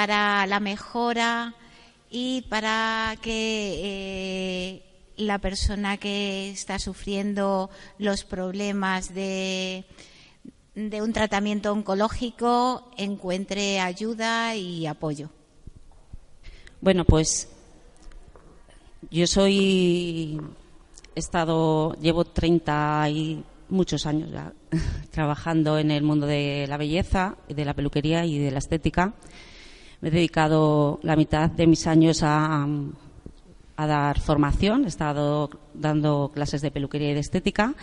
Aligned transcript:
para 0.00 0.46
la 0.46 0.60
mejora 0.60 1.52
y 2.10 2.40
para 2.48 3.18
que 3.20 3.80
eh, 3.82 4.82
la 5.18 5.38
persona 5.38 5.98
que 5.98 6.48
está 6.48 6.78
sufriendo 6.78 7.68
los 7.98 8.24
problemas 8.24 9.12
de, 9.12 9.84
un 10.74 11.12
tratamiento 11.12 11.70
oncológico 11.70 12.90
encuentre 12.96 13.78
ayuda 13.78 14.56
y 14.56 14.86
apoyo. 14.86 15.28
Bueno, 16.80 17.04
pues 17.04 17.50
yo 19.10 19.26
soy, 19.26 20.40
he 21.14 21.20
estado, 21.20 21.94
llevo 22.00 22.24
30 22.24 23.06
y 23.10 23.44
muchos 23.68 24.06
años 24.06 24.30
trabajando 25.10 25.76
en 25.76 25.90
el 25.90 26.02
mundo 26.02 26.26
de 26.26 26.64
la 26.70 26.78
belleza, 26.78 27.36
de 27.50 27.66
la 27.66 27.74
peluquería 27.74 28.24
y 28.24 28.38
de 28.38 28.50
la 28.50 28.60
estética. 28.60 29.12
Me 30.00 30.08
he 30.08 30.12
dedicado 30.12 30.98
la 31.02 31.16
mitad 31.16 31.50
de 31.50 31.66
mis 31.66 31.86
años 31.86 32.22
a, 32.22 32.66
a 33.76 33.86
dar 33.86 34.20
formación, 34.20 34.84
he 34.84 34.88
estado 34.88 35.50
dando 35.74 36.30
clases 36.34 36.62
de 36.62 36.70
peluquería 36.70 37.10
y 37.10 37.14
de 37.14 37.20
estética. 37.20 37.74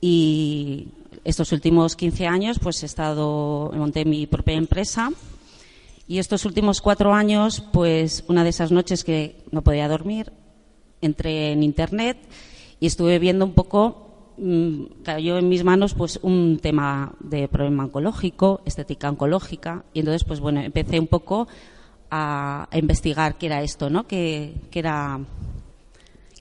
Y 0.00 0.88
estos 1.24 1.52
últimos 1.52 1.96
15 1.96 2.26
años 2.26 2.58
pues 2.58 2.82
he 2.82 2.86
estado 2.86 3.70
monté 3.74 4.04
mi 4.04 4.26
propia 4.26 4.54
empresa. 4.54 5.10
Y 6.06 6.18
estos 6.18 6.44
últimos 6.44 6.80
cuatro 6.80 7.12
años 7.12 7.62
pues 7.72 8.24
una 8.28 8.44
de 8.44 8.50
esas 8.50 8.72
noches 8.72 9.04
que 9.04 9.44
no 9.50 9.62
podía 9.62 9.88
dormir 9.88 10.32
entré 11.00 11.52
en 11.52 11.62
internet 11.62 12.16
y 12.80 12.86
estuve 12.86 13.18
viendo 13.18 13.44
un 13.44 13.52
poco 13.52 14.07
cayó 15.02 15.38
en 15.38 15.48
mis 15.48 15.64
manos 15.64 15.94
pues 15.94 16.18
un 16.22 16.58
tema 16.60 17.12
de 17.20 17.48
problema 17.48 17.84
oncológico, 17.84 18.60
estética 18.64 19.10
oncológica, 19.10 19.84
y 19.92 20.00
entonces 20.00 20.24
pues 20.24 20.40
bueno, 20.40 20.60
empecé 20.60 21.00
un 21.00 21.06
poco 21.06 21.48
a, 22.10 22.68
investigar 22.72 23.36
qué 23.36 23.46
era 23.46 23.62
esto, 23.62 23.90
¿no? 23.90 24.06
Qué, 24.06 24.54
era 24.72 25.20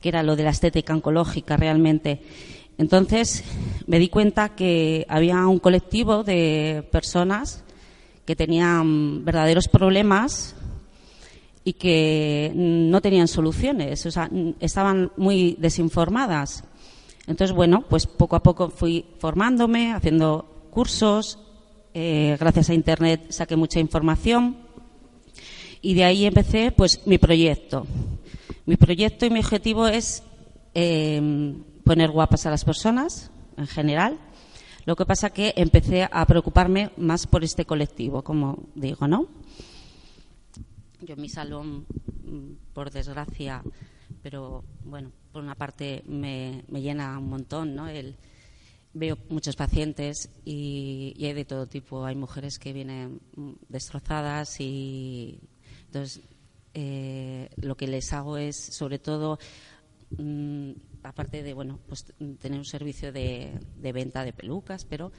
qué 0.02 0.10
era 0.10 0.24
lo 0.24 0.36
de 0.36 0.44
la 0.44 0.52
estética 0.52 0.94
oncológica 0.94 1.58
realmente. 1.58 2.22
Entonces 2.78 3.44
me 3.88 3.98
di 4.00 4.10
cuenta 4.10 4.50
que 4.50 5.06
había 5.10 5.48
un 5.48 5.60
colectivo 5.60 6.24
de 6.24 6.88
personas 6.92 7.64
que 8.26 8.36
tenían 8.36 9.26
verdaderos 9.26 9.68
problemas 9.68 10.56
y 11.64 11.74
que 11.74 12.52
no 12.56 13.02
tenían 13.02 13.28
soluciones, 13.28 14.06
o 14.06 14.12
sea, 14.12 14.30
estaban 14.60 15.12
muy 15.18 15.58
desinformadas. 15.60 16.64
Entonces, 17.28 17.56
bueno, 17.56 17.84
pues 17.88 18.08
poco 18.08 18.36
a 18.36 18.44
poco 18.44 18.70
fui 18.70 19.06
formándome, 19.20 19.94
haciendo 19.94 20.46
cursos, 20.72 21.40
eh, 21.94 22.38
gracias 22.40 22.70
a 22.70 22.74
Internet 22.74 23.32
saqué 23.32 23.56
mucha 23.56 23.80
información 23.80 24.58
y 25.82 25.94
de 25.94 26.04
ahí 26.04 26.26
empecé 26.26 26.72
pues 26.72 27.06
mi 27.06 27.18
proyecto. 27.18 27.86
Mi 28.66 28.78
proyecto 28.78 29.26
y 29.26 29.30
mi 29.30 29.40
objetivo 29.40 29.88
es 29.88 30.24
eh, 30.74 31.56
poner 31.84 32.12
guapas 32.12 32.46
a 32.46 32.50
las 32.50 32.64
personas 32.64 33.32
en 33.58 33.68
general. 33.68 34.18
Lo 34.86 34.96
que 34.96 35.06
pasa 35.06 35.32
que 35.32 35.54
empecé 35.58 36.08
a 36.10 36.26
preocuparme 36.26 36.92
más 36.98 37.28
por 37.28 37.44
este 37.44 37.66
colectivo, 37.66 38.24
como 38.24 38.70
digo, 38.74 39.08
¿no? 39.08 39.28
Yo 41.02 41.16
en 41.16 41.22
mi 41.22 41.30
salón, 41.30 41.86
mm, 42.24 42.74
por 42.74 42.92
desgracia, 42.92 43.64
pero 44.24 44.64
bueno, 44.86 45.12
por 45.38 45.44
una 45.44 45.54
parte 45.54 46.02
me, 46.08 46.64
llena 46.72 47.20
un 47.20 47.30
montón, 47.30 47.76
¿no? 47.76 47.88
El, 47.88 48.16
veo 48.96 49.20
muchos 49.30 49.56
pacientes 49.56 50.32
y, 50.44 51.14
hay 51.24 51.34
de 51.34 51.46
todo 51.46 51.68
tipo. 51.68 52.04
Hay 52.06 52.16
mujeres 52.16 52.58
que 52.58 52.74
vienen 52.74 53.22
destrozadas 53.70 54.60
y 54.60 55.40
entonces 55.86 56.24
eh, 56.74 57.52
lo 57.58 57.78
que 57.78 57.86
les 57.86 58.12
hago 58.14 58.38
es 58.38 58.56
sobre 58.76 58.98
todo 58.98 59.38
mm, 60.18 60.72
aparte 61.04 61.44
de 61.44 61.54
bueno 61.54 61.80
pues 61.88 62.06
tener 62.40 62.58
un 62.58 62.66
servicio 62.66 63.12
de, 63.12 63.60
venta 63.94 64.24
de 64.26 64.34
pelucas 64.34 64.86
pero 64.86 65.12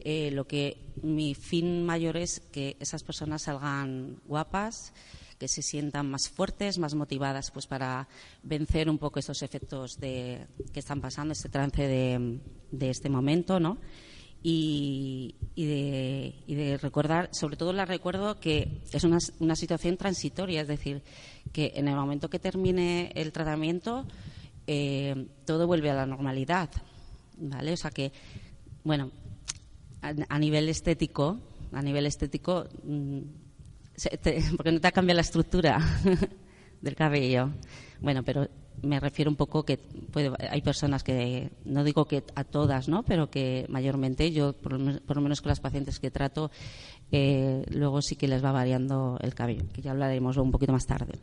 eh, 0.00 0.32
lo 0.32 0.48
que 0.48 0.92
mi 1.02 1.34
fin 1.36 1.84
mayor 1.84 2.16
es 2.16 2.40
que 2.40 2.76
esas 2.80 3.04
personas 3.04 3.42
salgan 3.42 4.16
guapas 4.26 4.92
que 5.40 5.48
se 5.48 5.62
sientan 5.62 6.10
más 6.10 6.28
fuertes, 6.28 6.76
más 6.76 6.94
motivadas 6.94 7.50
pues 7.50 7.66
para 7.66 8.06
vencer 8.42 8.90
un 8.90 8.98
poco 8.98 9.18
estos 9.18 9.40
efectos 9.40 9.96
de, 9.98 10.46
que 10.70 10.80
están 10.80 11.00
pasando, 11.00 11.32
este 11.32 11.48
trance 11.48 11.82
de, 11.82 12.90
este 12.90 13.08
momento, 13.08 13.58
¿no? 13.58 13.78
Y, 14.42 15.34
de, 15.56 16.78
recordar, 16.82 17.30
sobre 17.32 17.56
todo 17.56 17.72
la 17.72 17.86
recuerdo 17.86 18.38
que 18.38 18.82
es 18.92 19.02
una, 19.02 19.56
situación 19.56 19.96
transitoria, 19.96 20.60
es 20.60 20.68
decir, 20.68 21.02
que 21.52 21.72
en 21.74 21.88
el 21.88 21.96
momento 21.96 22.28
que 22.28 22.38
termine 22.38 23.10
el 23.14 23.32
tratamiento 23.32 24.06
eh, 24.66 25.26
todo 25.46 25.66
vuelve 25.66 25.88
a 25.88 25.94
la 25.94 26.04
normalidad, 26.04 26.68
¿vale? 27.38 27.72
O 27.72 27.76
sea 27.78 27.90
que, 27.90 28.12
bueno, 28.84 29.10
a, 30.02 30.38
nivel 30.38 30.68
estético, 30.68 31.40
a 31.72 31.80
nivel 31.80 32.04
estético 32.04 32.66
mm, 32.84 33.20
porque 34.56 34.72
no 34.72 34.80
te 34.80 34.88
ha 34.88 34.92
cambiado 34.92 35.16
la 35.16 35.22
estructura 35.22 35.80
del 36.80 36.94
cabello. 36.94 37.50
Bueno, 38.00 38.22
pero 38.22 38.48
me 38.82 38.98
refiero 38.98 39.30
un 39.30 39.36
poco 39.36 39.64
que 39.64 39.78
hay 40.50 40.62
personas 40.62 41.02
que, 41.02 41.50
no 41.64 41.84
digo 41.84 42.06
que 42.06 42.24
a 42.34 42.44
todas, 42.44 42.88
¿no? 42.88 43.02
Pero 43.02 43.30
que 43.30 43.66
mayormente 43.68 44.32
yo, 44.32 44.54
por 44.54 44.72
lo, 44.72 45.20
menos 45.20 45.40
con 45.40 45.50
las 45.50 45.60
pacientes 45.60 45.98
que 45.98 46.10
trato, 46.10 46.50
eh, 47.12 47.64
luego 47.70 48.00
sí 48.02 48.16
que 48.16 48.28
les 48.28 48.44
va 48.44 48.52
variando 48.52 49.18
el 49.20 49.34
cabello, 49.34 49.64
que 49.72 49.82
ya 49.82 49.90
hablaremos 49.90 50.36
un 50.38 50.50
poquito 50.50 50.72
más 50.72 50.86
tarde. 50.86 51.18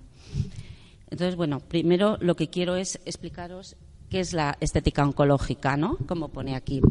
Entonces, 1.09 1.35
bueno, 1.35 1.59
primero 1.59 2.17
lo 2.19 2.35
que 2.35 2.49
quiero 2.49 2.75
es 2.75 2.99
explicaros 3.05 3.75
qué 4.09 4.19
es 4.19 4.33
la 4.33 4.57
estética 4.59 5.03
oncológica, 5.03 5.77
¿no? 5.77 5.97
Como 6.07 6.29
pone 6.29 6.55
aquí. 6.55 6.81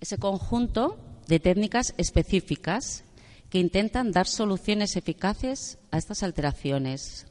Ese 0.00 0.18
conjunto 0.18 0.98
de 1.28 1.40
técnicas 1.40 1.94
específicas 1.96 3.04
que 3.52 3.58
intentan 3.58 4.12
dar 4.12 4.26
soluciones 4.26 4.96
eficaces 4.96 5.78
a 5.90 5.98
estas 5.98 6.22
alteraciones, 6.22 7.26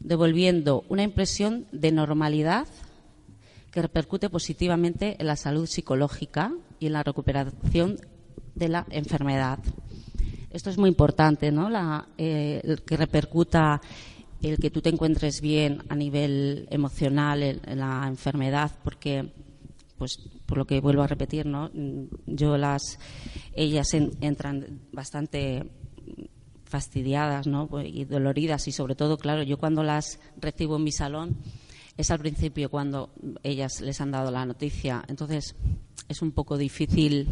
devolviendo 0.00 0.84
una 0.88 1.04
impresión 1.04 1.68
de 1.70 1.92
normalidad 1.92 2.66
que 3.70 3.80
repercute 3.80 4.28
positivamente 4.28 5.14
en 5.20 5.28
la 5.28 5.36
salud 5.36 5.68
psicológica 5.68 6.52
y 6.80 6.86
en 6.86 6.94
la 6.94 7.04
recuperación 7.04 8.00
de 8.56 8.68
la 8.68 8.84
enfermedad. 8.90 9.60
Esto 10.50 10.70
es 10.70 10.76
muy 10.76 10.88
importante, 10.88 11.52
¿no? 11.52 11.70
Eh, 12.18 12.60
el 12.64 12.82
que 12.82 12.96
repercuta 12.96 13.80
el 14.42 14.58
que 14.58 14.70
tú 14.70 14.82
te 14.82 14.88
encuentres 14.88 15.40
bien 15.40 15.84
a 15.88 15.94
nivel 15.94 16.66
emocional 16.72 17.44
en 17.44 17.78
la 17.78 18.08
enfermedad, 18.08 18.72
porque 18.82 19.30
pues 20.00 20.18
por 20.46 20.56
lo 20.56 20.64
que 20.64 20.80
vuelvo 20.80 21.02
a 21.02 21.06
repetir, 21.06 21.44
¿no? 21.44 21.70
Yo 22.24 22.56
las 22.56 22.98
ellas 23.52 23.92
entran 23.92 24.80
bastante 24.92 25.70
fastidiadas, 26.64 27.46
¿no? 27.46 27.68
Pues, 27.68 27.86
y 27.92 28.06
doloridas 28.06 28.66
y 28.66 28.72
sobre 28.72 28.94
todo, 28.94 29.18
claro, 29.18 29.42
yo 29.42 29.58
cuando 29.58 29.82
las 29.82 30.18
recibo 30.38 30.76
en 30.76 30.84
mi 30.84 30.90
salón 30.90 31.36
es 31.98 32.10
al 32.10 32.18
principio 32.18 32.70
cuando 32.70 33.10
ellas 33.42 33.82
les 33.82 34.00
han 34.00 34.10
dado 34.10 34.30
la 34.30 34.46
noticia, 34.46 35.04
entonces 35.06 35.54
es 36.08 36.22
un 36.22 36.32
poco 36.32 36.56
difícil 36.56 37.28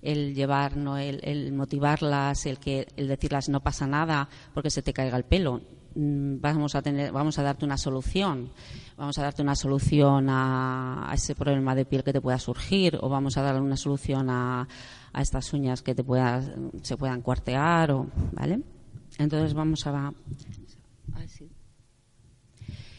el 0.00 0.34
llevar, 0.34 0.78
¿no? 0.78 0.96
el, 0.96 1.20
el 1.22 1.52
motivarlas, 1.52 2.46
el 2.46 2.58
que 2.58 2.88
el 2.96 3.06
decirlas 3.06 3.50
no 3.50 3.62
pasa 3.62 3.86
nada 3.86 4.30
porque 4.54 4.70
se 4.70 4.80
te 4.80 4.94
caiga 4.94 5.18
el 5.18 5.24
pelo 5.24 5.60
vamos 5.94 6.74
a 6.74 6.82
tener, 6.82 7.12
vamos 7.12 7.38
a 7.38 7.42
darte 7.42 7.64
una 7.64 7.76
solución, 7.76 8.50
vamos 8.96 9.18
a 9.18 9.22
darte 9.22 9.42
una 9.42 9.54
solución 9.54 10.28
a, 10.28 11.10
ese 11.14 11.34
problema 11.34 11.74
de 11.74 11.84
piel 11.84 12.04
que 12.04 12.12
te 12.12 12.20
pueda 12.20 12.38
surgir, 12.38 12.98
o 13.00 13.08
vamos 13.08 13.36
a 13.36 13.42
darle 13.42 13.60
una 13.60 13.76
solución 13.76 14.30
a, 14.30 14.66
estas 15.18 15.52
uñas 15.52 15.82
que 15.82 15.94
te 15.94 16.02
puedas, 16.02 16.50
se 16.82 16.96
puedan 16.96 17.20
cuartear, 17.20 17.90
o, 17.92 18.06
¿vale? 18.32 18.60
Entonces 19.18 19.52
vamos 19.52 19.86
a, 19.86 20.12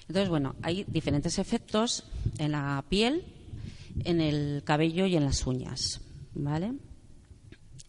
entonces 0.07 0.29
bueno, 0.29 0.55
hay 0.61 0.83
diferentes 0.87 1.39
efectos 1.39 2.03
en 2.37 2.51
la 2.51 2.83
piel, 2.87 3.23
en 4.03 4.21
el 4.21 4.61
cabello 4.63 5.05
y 5.05 5.15
en 5.15 5.25
las 5.25 5.47
uñas, 5.47 6.01
¿vale? 6.35 6.73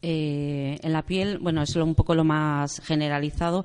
Eh, 0.01 0.79
en 0.83 0.93
la 0.93 1.03
piel, 1.03 1.39
bueno, 1.39 1.63
es 1.63 1.75
un 1.77 1.95
poco 1.95 2.15
lo 2.15 2.25
más 2.25 2.81
generalizado 2.81 3.65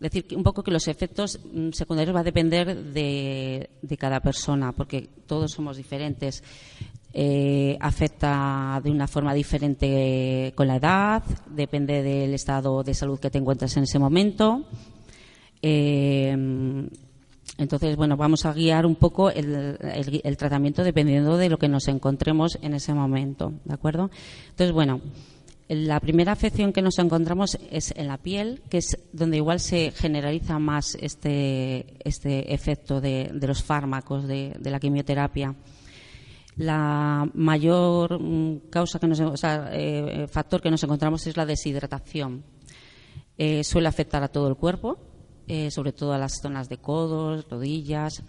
decir 0.00 0.26
un 0.34 0.42
poco 0.42 0.62
que 0.62 0.70
los 0.70 0.88
efectos 0.88 1.38
mm, 1.44 1.70
secundarios 1.70 2.16
va 2.16 2.20
a 2.20 2.24
depender 2.24 2.74
de, 2.84 3.68
cada 3.98 4.20
persona, 4.20 4.72
porque 4.72 5.08
todos 5.26 5.52
somos 5.52 5.76
diferentes. 5.76 6.42
Eh, 7.12 7.76
afecta 7.80 8.80
de 8.84 8.88
una 8.88 9.08
forma 9.08 9.34
diferente 9.34 10.52
con 10.54 10.68
la 10.68 10.76
edad, 10.76 11.24
depende 11.48 12.04
del 12.04 12.34
estado 12.34 12.84
de 12.84 12.94
salud 12.94 13.18
que 13.18 13.30
te 13.30 13.38
encuentras 13.38 13.76
en 13.76 13.82
ese 13.82 13.98
momento. 13.98 14.64
Eh, 15.60 16.88
entonces, 17.58 17.96
bueno, 17.96 18.16
vamos 18.16 18.46
a 18.46 18.54
guiar 18.54 18.86
un 18.86 18.94
poco 18.94 19.28
el, 19.28 19.76
el, 20.22 20.36
tratamiento 20.36 20.82
dependiendo 20.82 21.36
de 21.36 21.50
lo 21.50 21.58
que 21.58 21.68
nos 21.68 21.88
encontremos 21.88 22.58
en 22.62 22.74
ese 22.74 22.94
momento, 22.94 23.52
¿de 23.64 23.74
acuerdo? 23.74 24.10
Entonces, 24.50 24.72
bueno, 24.72 25.00
La 25.72 26.00
primera 26.00 26.32
afección 26.32 26.72
que 26.72 26.82
nos 26.82 26.98
encontramos 26.98 27.56
es 27.70 27.94
en 27.96 28.08
la 28.08 28.18
piel, 28.18 28.60
que 28.68 28.78
es 28.78 28.98
donde 29.12 29.36
igual 29.36 29.60
se 29.60 29.92
generaliza 29.92 30.58
más 30.58 30.96
este, 30.96 31.94
este 32.02 32.52
efecto 32.52 33.00
de, 33.00 33.30
los 33.40 33.62
fármacos, 33.62 34.26
de, 34.26 34.58
la 34.64 34.80
quimioterapia. 34.80 35.54
La 36.56 37.24
mayor 37.34 38.20
mm, 38.20 38.68
causa 38.68 38.98
que 38.98 39.06
nos, 39.06 39.20
o 39.20 39.36
sea, 39.36 39.70
eh, 39.72 40.26
factor 40.26 40.60
que 40.60 40.72
nos 40.72 40.82
encontramos 40.82 41.24
es 41.28 41.36
la 41.36 41.46
deshidratación. 41.46 42.42
Eh, 43.38 43.62
suele 43.62 43.86
afectar 43.86 44.24
a 44.24 44.28
todo 44.28 44.48
el 44.48 44.56
cuerpo, 44.56 44.98
eh, 45.46 45.70
sobre 45.70 45.92
todo 45.92 46.12
a 46.12 46.18
las 46.18 46.40
zonas 46.42 46.68
de 46.68 46.78
codos, 46.78 47.46
rodillas, 47.48 48.24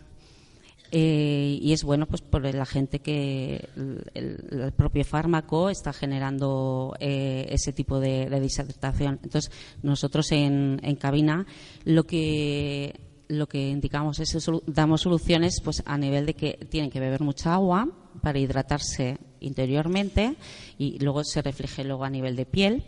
eh, 0.92 1.58
y 1.62 1.72
es 1.72 1.84
bueno 1.84 2.06
pues 2.06 2.22
por 2.22 2.44
la 2.54 2.66
gente 2.66 3.00
que 3.00 3.70
el, 4.14 4.74
propio 4.76 5.06
fármaco 5.06 5.70
está 5.70 5.94
generando 5.94 6.96
eh, 7.00 7.48
ese 7.50 7.72
tipo 7.72 8.00
de, 8.00 8.30
de, 8.30 8.40
disertación. 8.42 9.20
Entonces, 9.24 9.52
nosotros 9.84 10.32
en, 10.34 10.82
en, 10.84 10.96
cabina 10.98 11.46
lo 11.86 12.04
que 12.04 13.00
lo 13.30 13.48
que 13.48 13.70
indicamos 13.70 14.20
es 14.20 14.36
damos 14.68 15.02
soluciones 15.02 15.62
pues 15.64 15.82
a 15.86 15.98
nivel 15.98 16.26
de 16.26 16.34
que 16.34 16.60
tienen 16.70 16.90
que 16.90 17.00
beber 17.00 17.22
mucha 17.22 17.54
agua 17.54 17.88
para 18.22 18.40
hidratarse 18.40 19.18
interiormente 19.40 20.36
y 20.78 21.00
luego 21.00 21.24
se 21.24 21.42
refleje 21.42 21.86
luego 21.86 22.04
a 22.04 22.10
nivel 22.10 22.36
de 22.36 22.46
piel. 22.46 22.84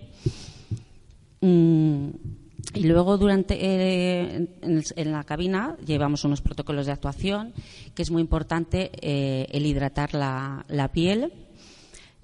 Mm, 1.39 2.09
y 2.73 2.83
luego, 2.83 3.17
durante 3.17 3.55
eh, 3.59 4.47
en, 4.61 5.11
la 5.11 5.23
cabina, 5.23 5.75
llevamos 5.85 6.23
unos 6.23 6.41
protocolos 6.41 6.85
de 6.85 6.91
actuación, 6.91 7.53
que 7.93 8.01
es 8.01 8.09
muy 8.09 8.21
importante 8.21 8.89
eh, 9.01 9.47
el 9.51 9.65
hidratar 9.65 10.13
la, 10.15 10.89
piel 10.91 11.31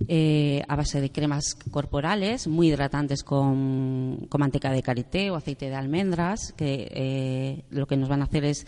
eh, 0.07 0.63
a 0.67 0.75
base 0.75 1.01
de 1.01 1.11
cremas 1.11 1.55
corporales, 1.69 2.47
muy 2.47 2.69
hidratantes 2.69 3.23
con, 3.23 4.25
con, 4.27 4.39
manteca 4.39 4.71
de 4.71 4.81
karité 4.81 5.29
o 5.29 5.35
aceite 5.35 5.69
de 5.69 5.75
almendras, 5.75 6.53
que 6.53 7.65
lo 7.69 7.85
que 7.85 7.97
nos 7.97 8.09
van 8.09 8.21
a 8.21 8.25
hacer 8.25 8.45
es 8.45 8.65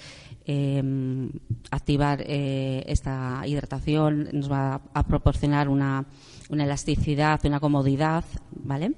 activar 1.71 2.21
esta 2.27 3.41
hidratación, 3.47 4.29
nos 4.33 4.51
va 4.51 4.81
a 4.93 5.03
proporcionar 5.03 5.67
una, 5.67 6.05
una 6.49 6.65
elasticidad, 6.65 7.39
una 7.45 7.59
comodidad, 7.59 8.25
¿vale? 8.51 8.91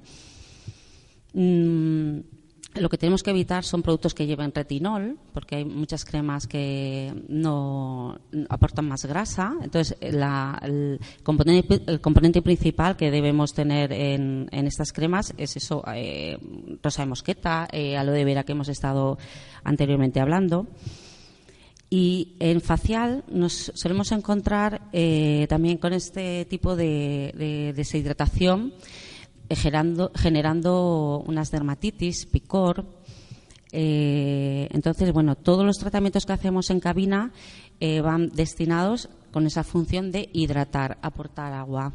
Mm, 1.32 2.20
lo 2.74 2.88
que 2.88 2.98
tenemos 2.98 3.22
que 3.22 3.30
evitar 3.30 3.64
son 3.64 3.82
productos 3.82 4.14
que 4.14 4.26
lleven 4.26 4.52
retinol, 4.54 5.18
porque 5.32 5.56
hay 5.56 5.64
muchas 5.64 6.04
cremas 6.04 6.46
que 6.46 7.12
no 7.28 8.18
aportan 8.48 8.88
más 8.88 9.04
grasa. 9.04 9.54
Entonces, 9.62 9.96
el, 10.00 10.98
componente, 11.22 12.42
principal 12.42 12.96
que 12.96 13.10
debemos 13.10 13.54
tener 13.54 13.92
en, 13.92 14.48
estas 14.52 14.92
cremas 14.92 15.34
es 15.36 15.56
eso, 15.56 15.82
eh, 15.94 16.38
rosa 16.82 17.02
de 17.02 17.08
mosqueta, 17.08 17.68
eh, 17.70 17.96
aloe 17.96 18.24
vera 18.24 18.44
que 18.44 18.52
hemos 18.52 18.68
estado 18.68 19.18
anteriormente 19.62 20.20
hablando. 20.20 20.66
Y 21.90 22.34
en 22.40 22.60
facial 22.60 23.24
nos 23.28 23.70
solemos 23.74 24.10
encontrar 24.10 24.88
eh, 24.92 25.46
también 25.48 25.78
con 25.78 25.92
este 25.92 26.44
tipo 26.46 26.74
de, 26.74 27.32
de 27.36 27.72
deshidratación 27.72 28.72
generando, 29.50 30.10
generando 30.14 31.22
unas 31.26 31.50
dermatitis, 31.50 32.26
picor. 32.26 32.84
Eh, 33.72 34.68
entonces, 34.72 35.12
bueno, 35.12 35.34
todos 35.36 35.64
los 35.64 35.78
tratamientos 35.78 36.26
que 36.26 36.32
hacemos 36.32 36.70
en 36.70 36.80
cabina 36.80 37.32
eh, 37.80 38.00
van 38.00 38.30
destinados 38.30 39.08
con 39.32 39.46
esa 39.46 39.64
función 39.64 40.12
de 40.12 40.28
hidratar, 40.32 40.98
aportar 41.02 41.52
agua. 41.52 41.92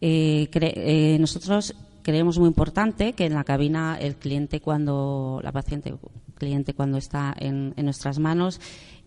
Eh, 0.00 1.16
nosotros 1.18 1.74
creemos 2.02 2.38
muy 2.38 2.48
importante 2.48 3.12
que 3.14 3.26
en 3.26 3.34
la 3.34 3.44
cabina 3.44 3.96
el 3.98 4.16
cliente 4.16 4.60
cuando 4.60 5.40
la 5.42 5.52
paciente 5.52 5.94
cliente 6.34 6.74
cuando 6.74 6.98
está 6.98 7.32
en, 7.38 7.72
en 7.76 7.84
nuestras 7.84 8.18
manos 8.18 8.60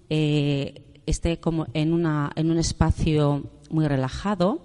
esté 0.08 1.40
como 1.42 1.68
en 1.74 1.92
una 1.92 2.32
en 2.38 2.50
un 2.50 2.58
espacio 2.58 3.44
muy 3.70 3.88
relajado 3.88 4.62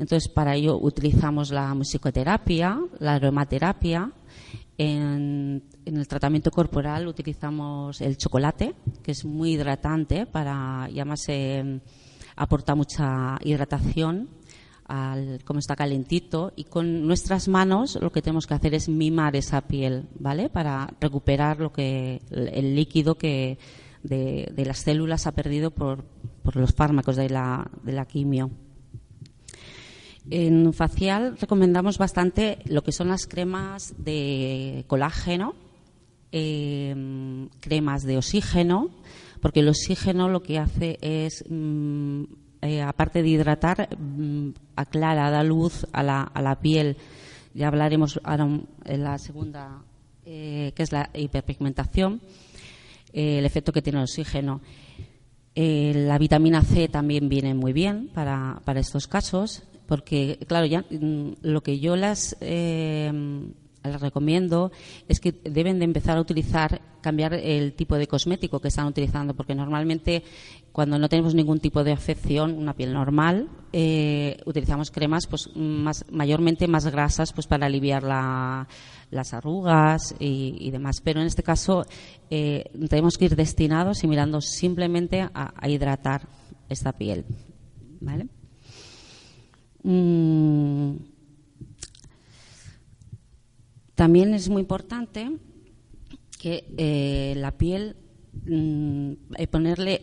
entonces, 0.00 0.30
para 0.30 0.54
ello 0.54 0.78
utilizamos 0.78 1.50
la 1.50 1.74
musicoterapia, 1.74 2.80
la 3.00 3.16
aromaterapia. 3.16 4.10
En, 4.78 5.62
el 5.84 6.08
tratamiento 6.08 6.50
corporal 6.50 7.06
utilizamos 7.06 8.00
el 8.00 8.16
chocolate, 8.16 8.74
que 9.02 9.12
es 9.12 9.26
muy 9.26 9.52
hidratante 9.52 10.24
para, 10.24 10.88
y 10.90 11.00
además 11.00 11.22
eh, 11.28 11.80
aporta 12.34 12.74
mucha 12.74 13.36
hidratación 13.44 14.30
al, 14.86 15.44
como 15.44 15.58
está 15.58 15.76
calentito 15.76 16.54
y 16.56 16.64
con 16.64 17.06
nuestras 17.06 17.48
manos 17.48 17.98
lo 18.00 18.10
que 18.10 18.22
tenemos 18.22 18.46
que 18.46 18.54
hacer 18.54 18.74
es 18.74 18.88
mimar 18.88 19.36
esa 19.36 19.60
piel, 19.60 20.08
¿vale? 20.18 20.48
Para 20.48 20.88
recuperar 20.98 21.60
lo 21.60 21.74
que 21.74 22.22
el 22.30 22.74
líquido 22.74 23.16
que 23.16 23.58
de, 24.02 24.50
las 24.64 24.78
células 24.78 25.26
ha 25.26 25.32
perdido 25.32 25.70
por, 25.70 26.04
los 26.54 26.72
fármacos 26.72 27.16
de 27.16 27.28
la 27.28 28.06
quimio. 28.08 28.50
En 30.30 30.72
facial 30.72 31.36
recomendamos 31.40 31.98
bastante 31.98 32.58
lo 32.66 32.84
que 32.84 32.92
son 32.92 33.08
las 33.08 33.26
cremas 33.26 33.94
de 33.98 34.84
colágeno, 34.86 35.56
em, 36.30 37.48
cremas 37.58 38.04
de 38.04 38.16
oxígeno, 38.16 38.90
porque 39.42 39.58
el 39.58 39.68
oxígeno 39.68 40.28
lo 40.28 40.40
que 40.40 40.60
hace 40.60 40.98
es, 41.02 41.44
mm, 41.50 42.22
eh, 42.62 42.80
aparte 42.80 43.24
de 43.24 43.28
hidratar, 43.28 43.88
mm, 43.98 44.50
aclara, 44.76 45.30
da 45.30 45.42
luz 45.42 45.84
a 45.92 46.04
la, 46.04 46.22
a 46.22 46.40
la, 46.40 46.60
piel. 46.60 46.96
Ya 47.52 47.66
hablaremos 47.66 48.20
ahora 48.22 48.46
en 48.84 49.02
la 49.02 49.18
segunda, 49.18 49.82
eh, 50.24 50.70
que 50.76 50.82
es 50.84 50.92
la 50.92 51.10
hiperpigmentación, 51.12 52.20
eh, 53.12 53.38
el 53.38 53.44
efecto 53.44 53.72
que 53.72 53.82
tiene 53.82 53.98
el 53.98 54.04
oxígeno. 54.04 54.60
la 55.56 56.16
vitamina 56.18 56.62
C 56.62 56.88
también 56.88 57.28
viene 57.28 57.52
muy 57.54 57.72
bien 57.72 58.08
para, 58.14 58.62
para 58.64 58.80
estos 58.80 59.06
casos 59.08 59.64
porque 59.90 60.38
claro, 60.46 60.66
ya 60.66 60.84
mm, 60.88 61.38
lo 61.42 61.64
que 61.64 61.80
yo 61.80 61.96
las, 61.96 62.36
eh, 62.40 63.10
les 63.82 64.00
recomiendo 64.00 64.70
es 65.08 65.18
que 65.18 65.32
deben 65.32 65.80
de 65.80 65.84
empezar 65.84 66.16
a 66.16 66.20
utilizar, 66.20 66.80
cambiar 67.00 67.34
el 67.34 67.72
tipo 67.72 67.96
de 67.96 68.06
cosmético 68.06 68.60
que 68.60 68.68
están 68.68 68.86
utilizando, 68.86 69.34
porque 69.34 69.56
normalmente 69.56 70.22
cuando 70.70 70.96
no 70.96 71.08
tenemos 71.08 71.34
ningún 71.34 71.58
tipo 71.58 71.82
de 71.82 71.90
afección, 71.90 72.56
una 72.56 72.74
piel 72.74 72.92
normal, 72.92 73.48
eh, 73.72 74.36
utilizamos 74.46 74.92
cremas 74.92 75.26
pues 75.26 75.50
más, 75.56 76.04
mayormente 76.08 76.68
más 76.68 76.86
grasas 76.86 77.32
pues 77.32 77.48
para 77.48 77.66
aliviar 77.66 78.04
las 78.04 79.34
arrugas 79.34 80.14
y, 80.20 80.70
demás. 80.70 81.00
Pero 81.02 81.20
en 81.20 81.26
este 81.26 81.42
caso 81.42 81.84
eh, 82.30 82.70
tenemos 82.88 83.18
que 83.18 83.24
ir 83.24 83.34
destinados 83.34 84.04
y 84.04 84.06
mirando 84.06 84.40
simplemente 84.40 85.28
a 85.34 85.68
hidratar 85.68 86.28
esta 86.68 86.92
piel. 86.92 87.24
¿Vale? 88.00 88.28
Mm. 89.82 90.96
también 93.94 94.34
es 94.34 94.48
muy 94.48 94.60
importante 94.60 95.30
que 96.38 96.64
eh, 96.76 97.34
la 97.36 97.52
piel 97.52 97.96
mm, 98.46 99.12
ponerle 99.50 100.00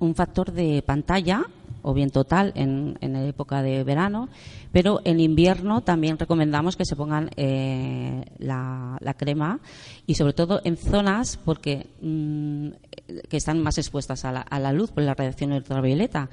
un 0.00 0.14
factor 0.14 0.52
de 0.52 0.82
pantalla 0.82 1.44
o 1.82 1.92
bien 1.92 2.10
total 2.10 2.52
en, 2.54 2.96
la 3.00 3.24
época 3.24 3.62
de 3.62 3.82
verano, 3.84 4.28
pero 4.70 5.00
en 5.04 5.20
invierno 5.20 5.82
también 5.82 6.18
recomendamos 6.18 6.76
que 6.76 6.84
se 6.84 6.96
pongan 6.96 7.30
eh, 7.36 8.24
la, 8.38 8.98
crema 9.18 9.60
y 10.06 10.14
sobre 10.14 10.32
todo 10.32 10.60
en 10.64 10.76
zonas 10.76 11.38
porque 11.44 11.86
mm, 12.00 12.68
que 13.28 13.36
están 13.36 13.62
más 13.62 13.78
expuestas 13.78 14.24
a 14.24 14.32
la, 14.32 14.40
a 14.40 14.58
la 14.58 14.72
luz 14.72 14.90
por 14.90 15.02
la 15.02 15.14
radiación 15.14 15.52
ultravioleta 15.52 16.30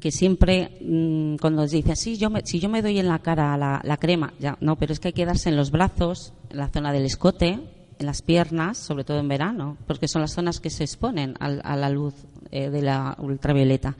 que 0.00 0.12
siempre 0.12 0.78
mm, 0.80 1.36
cuando 1.36 1.62
nos 1.62 1.70
dicen 1.72 1.96
sí 1.96 2.16
yo 2.16 2.28
si 2.44 2.60
yo 2.60 2.68
me 2.68 2.82
doy 2.82 2.98
en 2.98 3.08
la 3.08 3.18
cara 3.18 3.56
la, 3.56 3.96
crema 3.96 4.32
ya 4.38 4.56
no 4.60 4.76
pero 4.76 4.92
es 4.92 5.00
que 5.00 5.08
hay 5.08 5.14
que 5.14 5.26
darse 5.26 5.48
en 5.48 5.56
los 5.56 5.70
brazos 5.70 6.32
en 6.50 6.58
la 6.58 6.68
zona 6.68 6.92
del 6.92 7.04
escote 7.04 7.58
en 7.98 8.06
las 8.06 8.22
piernas 8.22 8.78
sobre 8.78 9.04
todo 9.04 9.18
en 9.18 9.28
verano 9.28 9.76
porque 9.86 10.06
son 10.06 10.22
las 10.22 10.32
zonas 10.32 10.60
que 10.60 10.70
se 10.70 10.84
exponen 10.84 11.34
a, 11.40 11.76
la 11.76 11.90
luz 11.90 12.14
eh, 12.50 12.70
de 12.70 12.82
la 12.82 13.16
ultravioleta. 13.18 13.96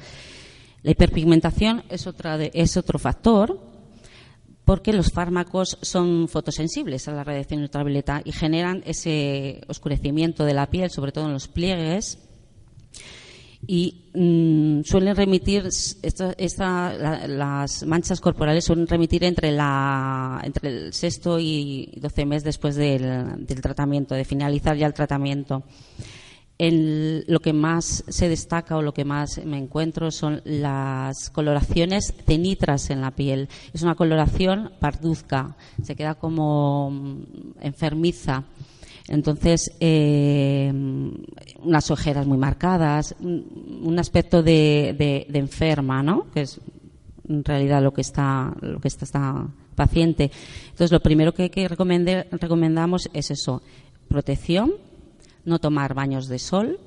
La 0.82 0.90
hiperpigmentación 0.90 1.82
es 1.88 2.06
otra 2.06 2.36
es 2.36 2.76
otro 2.76 2.98
factor 2.98 3.58
porque 4.64 4.92
los 4.92 5.12
fármacos 5.12 5.78
son 5.82 6.28
fotosensibles 6.28 7.08
a 7.08 7.12
la 7.12 7.24
radiación 7.24 7.62
ultravioleta 7.62 8.22
y 8.24 8.32
generan 8.32 8.82
ese 8.86 9.62
oscurecimiento 9.68 10.44
de 10.44 10.54
la 10.54 10.70
piel 10.70 10.90
sobre 10.90 11.12
todo 11.12 11.26
en 11.26 11.32
los 11.32 11.48
pliegues 11.48 12.18
y 13.66 14.10
mm, 14.14 14.82
suelen 14.84 15.16
remitir 15.16 15.68
las 17.28 17.86
manchas 17.86 18.20
corporales 18.20 18.64
suelen 18.64 18.86
remitir 18.86 19.24
entre 19.24 19.52
la 19.52 20.40
entre 20.44 20.68
el 20.68 20.92
sexto 20.92 21.38
y 21.38 21.92
doce 21.96 22.26
meses 22.26 22.44
después 22.44 22.76
del, 22.76 23.46
tratamiento 23.60 24.14
de 24.14 24.24
finalizar 24.24 24.76
ya 24.76 24.86
el 24.86 24.94
tratamiento 24.94 25.62
lo 26.58 27.40
que 27.40 27.52
más 27.52 28.04
se 28.08 28.28
destaca 28.28 28.76
o 28.76 28.82
lo 28.82 28.94
que 28.94 29.04
más 29.04 29.44
me 29.44 29.58
encuentro 29.58 30.10
son 30.10 30.40
las 30.44 31.30
coloraciones 31.30 32.14
cenitras 32.26 32.90
en 32.90 33.00
la 33.00 33.10
piel. 33.10 33.48
Es 33.72 33.82
una 33.82 33.96
coloración 33.96 34.70
parduzca, 34.78 35.56
se 35.82 35.96
queda 35.96 36.14
como 36.14 36.90
mm, 36.90 37.24
enfermiza. 37.60 38.44
Entonces, 39.08 39.72
eh, 39.80 40.72
unas 41.64 41.90
ojeras 41.90 42.26
muy 42.26 42.38
marcadas, 42.38 43.14
un 43.20 43.98
aspecto 43.98 44.42
de, 44.42 45.26
enferma, 45.32 46.02
¿no? 46.02 46.30
Que 46.32 46.42
es 46.42 46.60
en 47.28 47.44
realidad 47.44 47.82
lo 47.82 47.92
que 47.92 48.02
está, 48.02 48.54
lo 48.60 48.80
que 48.80 48.88
está 48.88 49.04
esta 49.04 49.46
paciente. 49.74 50.30
Entonces, 50.64 50.92
lo 50.92 51.00
primero 51.00 51.32
que, 51.32 51.50
que 51.50 51.68
recomendamos 51.68 53.08
es 53.12 53.30
eso, 53.30 53.62
protección, 54.08 54.72
no 55.44 55.58
tomar 55.58 55.94
baños 55.94 56.28
de 56.28 56.38
sol, 56.38 56.78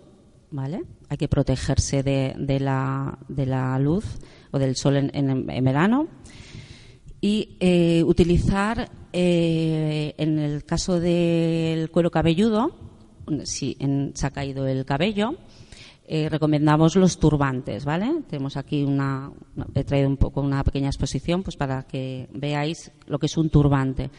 ¿vale? 0.52 0.84
Hay 1.10 1.18
que 1.18 1.28
protegerse 1.28 2.04
de, 2.04 2.60
la, 2.60 3.18
de 3.28 3.46
la, 3.46 3.78
luz 3.80 4.06
o 4.52 4.60
del 4.60 4.76
sol 4.76 5.10
en, 5.14 5.46
verano. 5.64 6.08
Y 7.20 7.58
eh, 7.60 8.04
utilizar, 8.06 8.90
eh, 9.12 10.14
en 10.18 10.40
el 10.40 10.64
caso 10.64 11.00
del 11.00 11.90
cuero 11.90 12.12
cabelludo, 12.12 12.87
si 13.44 13.78
se 14.14 14.28
ha 14.28 14.32
caído 14.32 14.68
el 14.68 14.86
cabello, 14.86 15.36
eh, 16.10 16.30
recomendamos 16.30 16.96
los 16.96 17.20
turbantes, 17.20 17.84
¿vale? 17.84 18.22
Tenemos 18.30 18.56
aquí 18.56 18.84
una, 18.84 19.30
he 19.76 19.84
traído 19.84 20.08
un 20.08 20.16
poco 20.16 20.40
una 20.40 20.64
pequeña 20.64 20.88
exposición, 20.88 21.44
pues 21.44 21.58
para 21.58 21.84
que 21.84 22.30
veáis 22.32 22.92
lo 23.08 23.20
que 23.20 23.26
es 23.26 23.36
un 23.36 23.50
turbante. 23.50 24.10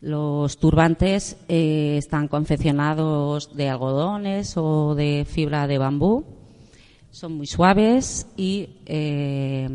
Los 0.00 0.58
turbantes 0.58 1.36
eh, 1.48 1.94
están 1.96 2.26
confeccionados 2.26 3.54
de 3.54 3.68
algodones 3.68 4.56
o 4.56 4.96
de 4.96 5.24
fibra 5.24 5.68
de 5.68 5.78
bambú. 5.78 6.24
Son 7.12 7.34
muy 7.34 7.46
suaves 7.46 8.26
y 8.36 8.70
eh, 8.86 9.68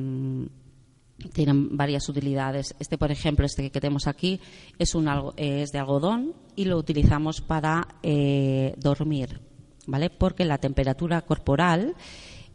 tienen 1.33 1.75
varias 1.75 2.07
utilidades. 2.09 2.75
Este, 2.79 2.97
por 2.97 3.11
ejemplo, 3.11 3.45
este 3.45 3.69
que 3.69 3.81
tenemos 3.81 4.07
aquí 4.07 4.39
es, 4.77 4.95
un, 4.95 5.09
es 5.37 5.71
de 5.71 5.79
algodón 5.79 6.33
y 6.55 6.65
lo 6.65 6.77
utilizamos 6.77 7.41
para 7.41 7.87
eh, 8.03 8.75
dormir, 8.77 9.41
¿vale? 9.85 10.09
Porque 10.09 10.45
la 10.45 10.57
temperatura 10.57 11.21
corporal 11.21 11.95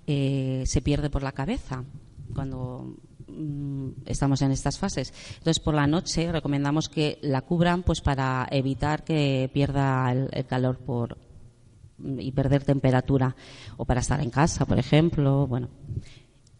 se 0.04 0.82
pierde 0.82 1.08
por 1.08 1.22
la 1.22 1.32
cabeza 1.32 1.84
cuando 2.34 2.96
Mm, 3.34 3.90
estamos 4.06 4.42
en 4.42 4.50
estas 4.50 4.78
fases. 4.78 5.12
Entonces, 5.38 5.60
por 5.60 5.74
la 5.74 5.86
noche 5.86 6.30
recomendamos 6.30 6.88
que 6.88 7.18
la 7.22 7.42
cubran 7.42 7.82
pues 7.82 8.00
para 8.00 8.46
evitar 8.50 9.04
que 9.04 9.50
pierda 9.52 10.12
el, 10.12 10.46
calor 10.46 10.78
por 10.78 11.16
y 11.98 12.32
perder 12.32 12.64
temperatura 12.64 13.36
o 13.76 13.84
para 13.84 14.00
estar 14.00 14.20
en 14.20 14.30
casa, 14.30 14.66
por 14.66 14.78
ejemplo, 14.78 15.46
bueno. 15.46 15.68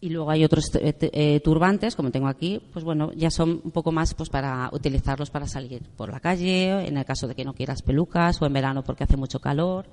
Y 0.03 0.09
luego 0.09 0.31
hay 0.31 0.43
otros 0.43 0.69
eh, 0.75 0.93
eh, 0.99 1.39
turbantes, 1.39 1.95
como 1.95 2.11
tengo 2.11 2.27
aquí, 2.27 2.61
pues 2.73 2.83
bueno, 2.83 3.13
ya 3.13 3.29
son 3.31 3.61
un 3.63 3.71
poco 3.71 3.93
más 3.93 4.13
pues 4.13 4.29
para 4.29 4.69
utilizarlos 4.73 5.29
para 5.29 5.47
salir 5.47 5.81
por 5.95 6.11
la 6.11 6.19
calle, 6.19 6.85
en 6.85 6.97
el 6.97 7.05
caso 7.05 7.25
de 7.25 7.35
que 7.35 7.45
no 7.45 7.53
quieras 7.53 7.81
pelucas 7.81 8.41
o 8.41 8.45
en 8.45 8.51
verano 8.51 8.83
porque 8.83 9.05
hace 9.05 9.15
mucho 9.15 9.39
calor. 9.39 9.85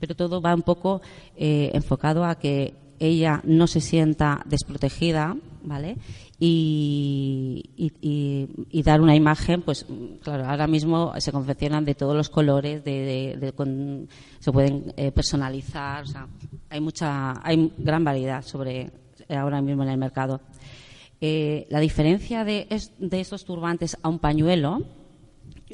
Pero 0.00 0.16
todo 0.16 0.40
va 0.40 0.54
un 0.54 0.62
poco 0.62 1.02
eh, 1.36 1.70
enfocado 1.74 2.24
a 2.24 2.36
que 2.36 2.72
ella 2.98 3.42
no 3.44 3.66
se 3.66 3.82
sienta 3.82 4.40
desprotegida, 4.46 5.36
¿vale? 5.64 5.98
Y, 6.38 7.62
dar 8.82 9.02
una 9.02 9.14
imagen, 9.14 9.60
pues 9.60 9.84
claro, 10.22 10.46
ahora 10.46 10.66
mismo 10.66 11.12
se 11.18 11.30
confeccionan 11.30 11.84
de 11.84 11.94
todos 11.94 12.16
los 12.16 12.30
colores, 12.30 12.82
de, 12.82 13.52
se 14.38 14.50
pueden 14.50 14.94
eh, 14.96 15.12
personalizar, 15.12 16.04
o 16.04 16.06
sea, 16.06 16.26
hay 16.70 16.80
mucha, 16.80 17.34
hay 17.46 17.70
gran 17.76 18.02
variedad 18.02 18.42
sobre 18.42 19.01
ahora 19.36 19.60
mismo 19.60 19.82
en 19.82 19.90
el 19.90 19.98
mercado. 19.98 20.40
Eh, 21.24 21.68
la 21.70 21.78
diferencia 21.78 22.44
de, 22.44 22.66
estos 22.68 23.44
turbantes 23.44 23.96
a 24.02 24.08
un 24.08 24.18
pañuelo, 24.18 24.82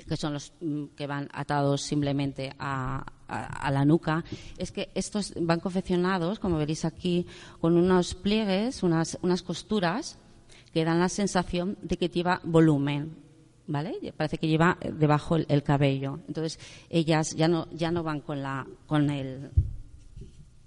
que 0.07 0.17
son 0.19 0.35
los 0.35 0.53
mm, 0.61 0.88
que 0.95 1.07
van 1.07 1.31
atados 1.33 1.81
simplemente 1.81 2.53
a, 2.59 3.03
la 3.71 3.85
nuca, 3.87 4.25
es 4.59 4.73
que 4.73 4.91
estos 4.95 5.33
van 5.41 5.61
confeccionados, 5.61 6.38
como 6.38 6.59
veréis 6.59 6.85
aquí, 6.85 7.27
con 7.62 7.79
unos 7.79 8.15
pliegues, 8.15 8.83
unas, 8.83 9.17
costuras 9.43 10.19
que 10.75 10.85
dan 10.85 10.99
la 10.99 11.09
sensación 11.09 11.79
de 11.81 11.97
que 11.97 12.11
lleva 12.11 12.43
volumen. 12.45 13.17
¿Vale? 13.67 14.15
Parece 14.17 14.38
que 14.38 14.49
lleva 14.49 14.79
debajo 14.81 15.37
el, 15.37 15.62
cabello. 15.62 16.21
Entonces, 16.27 16.59
ellas 16.88 17.37
ya 17.37 17.49
no, 17.49 17.69
ya 17.71 17.91
no 17.91 18.03
van 18.03 18.21
con, 18.21 18.43
la, 18.43 18.67
con 18.87 19.11
el, 19.11 19.50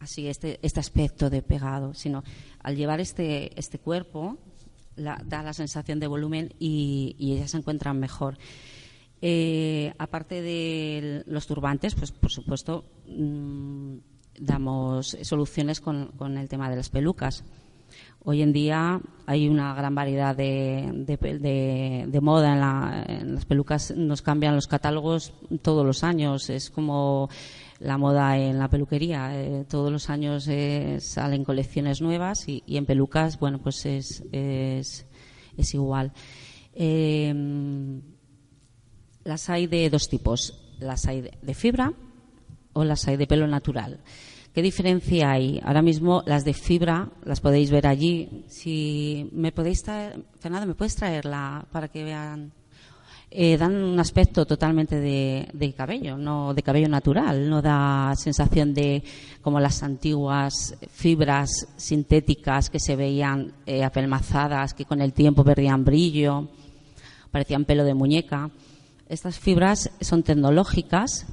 así 0.02 0.28
este, 0.28 0.60
este 0.62 0.80
aspecto 0.80 1.30
de 1.30 1.42
pegado, 1.42 1.94
sino 1.94 2.24
al 2.62 2.76
llevar 2.76 3.00
este, 3.00 3.58
este 3.58 3.80
cuerpo 3.80 4.38
da 4.98 5.42
la 5.42 5.54
sensación 5.54 6.00
de 6.00 6.08
volumen 6.08 6.54
y, 6.60 7.16
y, 7.18 7.34
ellas 7.34 7.52
se 7.52 7.58
encuentran 7.58 7.98
mejor. 7.98 8.38
Eh, 9.22 9.94
aparte 10.00 10.42
de 10.42 11.24
los 11.28 11.46
turbantes, 11.46 11.94
pues 11.94 12.12
por 12.12 12.32
supuesto 12.32 12.86
mm, 13.08 13.98
damos 14.40 15.16
soluciones 15.22 15.80
con, 15.80 16.38
el 16.38 16.50
tema 16.50 16.70
de 16.70 16.76
las 16.76 16.90
pelucas. 16.90 17.44
Hoy 18.24 18.42
en 18.42 18.52
día 18.52 19.00
hay 19.28 19.48
una 19.48 19.76
gran 19.76 19.94
variedad 19.94 20.36
de, 20.36 21.06
de, 21.06 22.22
moda 22.22 23.04
en, 23.08 23.36
las 23.36 23.46
pelucas. 23.46 23.94
Nos 23.96 24.22
cambian 24.22 24.56
los 24.56 24.68
catálogos 24.68 25.34
todos 25.62 25.86
los 25.86 26.04
años. 26.04 26.50
Es 26.50 26.70
como 26.70 27.30
la 27.82 27.98
moda 27.98 28.38
en 28.38 28.60
la 28.60 28.70
peluquería. 28.70 29.32
Eh, 29.36 29.66
todos 29.68 29.92
los 29.92 30.10
años 30.10 30.48
eh, 30.48 30.98
salen 31.00 31.44
colecciones 31.44 32.02
nuevas 32.02 32.48
y, 32.48 32.64
en 32.68 32.86
pelucas, 32.86 33.40
bueno, 33.40 33.60
pues 33.60 33.86
es, 33.86 34.24
es, 34.32 35.06
igual. 35.74 36.14
Las 39.24 39.50
hay 39.50 39.68
de 39.68 39.90
dos 39.90 40.10
tipos, 40.10 40.76
las 40.80 41.06
hay 41.08 41.22
de 41.42 41.54
fibra 41.54 41.94
o 42.74 42.84
las 42.84 43.08
hay 43.08 43.18
de 43.18 43.28
pelo 43.28 43.48
natural. 43.48 44.00
¿Qué 44.54 44.62
diferencia 44.62 45.32
hay? 45.32 45.62
Ahora 45.64 45.82
mismo 45.82 46.24
las 46.26 46.44
de 46.44 46.54
fibra 46.54 47.10
las 47.24 47.40
podéis 47.40 47.72
ver 47.72 47.88
allí. 47.88 48.44
Si 48.48 49.30
me 49.32 49.52
podéis 49.52 49.84
traer, 49.84 50.26
Fernando, 50.40 50.68
¿me 50.68 50.76
puedes 50.76 50.96
traerla 50.96 51.66
para 51.72 51.88
que 51.88 52.04
vean? 52.04 52.52
Eh, 53.34 53.56
dan 53.56 53.72
un 53.72 53.98
aspecto 53.98 54.46
totalmente 54.46 55.00
de, 55.00 55.74
cabello, 55.74 56.18
no 56.18 56.54
de 56.54 56.64
cabello 56.64 56.90
natural, 56.90 57.48
no 57.48 57.62
da 57.62 58.12
sensación 58.20 58.74
de 58.74 59.08
como 59.40 59.62
las 59.64 59.84
antiguas 59.84 60.76
fibras 60.92 61.72
sintéticas 61.78 62.70
que 62.70 62.84
se 62.84 62.98
veían 62.98 63.54
eh, 63.66 63.86
apelmazadas, 63.86 64.74
que 64.74 64.84
con 64.84 65.00
el 65.00 65.14
tiempo 65.14 65.46
perdían 65.46 65.86
brillo, 65.86 66.50
parecían 67.32 67.64
pelo 67.64 67.86
de 67.86 67.94
muñeca. 67.94 68.52
Estas 69.08 69.40
fibras 69.40 69.92
son 70.02 70.24
tecnológicas 70.24 71.26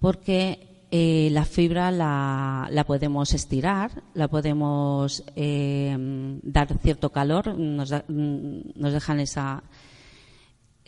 porque 0.00 0.86
eh, 0.90 1.28
la 1.32 1.44
fibra 1.44 1.90
la, 1.90 2.84
podemos 2.86 3.34
estirar, 3.34 4.02
la 4.14 4.28
podemos 4.28 5.22
eh, 5.36 5.94
dar 6.42 6.78
cierto 6.78 7.10
calor, 7.10 7.58
nos, 7.58 7.92
nos 8.08 8.92
dejan 8.92 9.20
esa, 9.20 9.62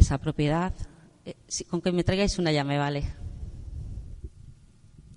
esa 0.05 0.19
propiedad. 0.19 0.73
Eh, 1.25 1.35
con 1.69 1.81
que 1.81 1.91
me 1.91 2.05
traigáis 2.05 2.39
una 2.39 2.53
ya 2.53 2.63
me 2.63 2.79
vale. 2.79 3.05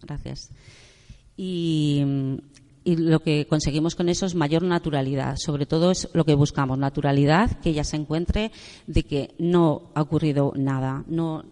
Gracias. 0.02 0.50
Y, 1.36 2.04
lo 2.86 3.20
que 3.20 3.48
conseguimos 3.48 3.96
con 3.96 4.08
eso 4.08 4.26
es 4.26 4.34
mayor 4.34 4.64
naturalidad. 4.64 5.36
Sobre 5.36 5.66
todo 5.66 5.92
es 5.92 6.08
lo 6.14 6.24
que 6.24 6.36
buscamos, 6.36 6.78
naturalidad, 6.78 7.60
que 7.60 7.72
ella 7.72 7.84
se 7.84 7.98
encuentre 7.98 8.54
de 8.88 9.04
que 9.04 9.36
no 9.40 9.92
ha 9.94 10.02
ocurrido 10.02 10.54
nada. 10.56 11.04
No. 11.06 11.44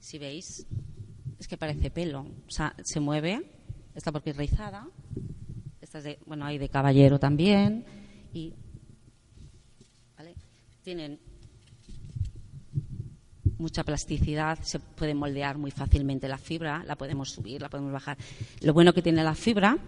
Si 0.00 0.18
veis, 0.18 0.66
es 1.38 1.46
que 1.46 1.56
parece 1.56 1.92
pelo. 1.92 2.26
O 2.48 2.50
sea, 2.50 2.74
se 2.82 2.98
mueve, 2.98 3.48
está 3.94 4.10
porque 4.10 4.30
es 4.30 4.36
rizada. 4.36 4.88
Esta 5.90 6.02
de, 6.02 6.20
bueno, 6.24 6.44
hay 6.44 6.56
de 6.56 6.68
caballero 6.68 7.18
también. 7.18 7.84
Y. 8.32 8.54
Tienen 10.84 11.18
mucha 13.58 13.82
plasticidad, 13.82 14.56
se 14.62 14.78
puede 14.78 15.14
moldear 15.14 15.58
muy 15.58 15.72
fácilmente 15.72 16.28
la 16.28 16.38
fibra, 16.38 16.84
la 16.84 16.94
podemos 16.94 17.30
subir, 17.30 17.60
la 17.60 17.68
podemos 17.68 17.92
bajar. 17.92 18.16
Lo 18.60 18.72
bueno 18.72 18.92
que 18.92 19.02
tiene 19.02 19.24
la 19.24 19.34
fibra 19.34 19.78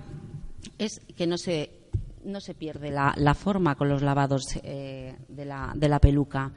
es 0.76 0.99
que 1.16 1.28
no 1.28 1.38
se, 1.38 1.71
no 2.25 2.40
se 2.40 2.54
pierde 2.54 2.90
la, 2.90 3.35
forma 3.35 3.76
con 3.76 3.88
los 3.88 4.02
lavados 4.02 4.59
eh, 4.64 5.14
de, 5.28 5.44
la, 5.44 5.73
de, 5.76 5.88
la, 5.88 6.00
peluca. 6.00 6.50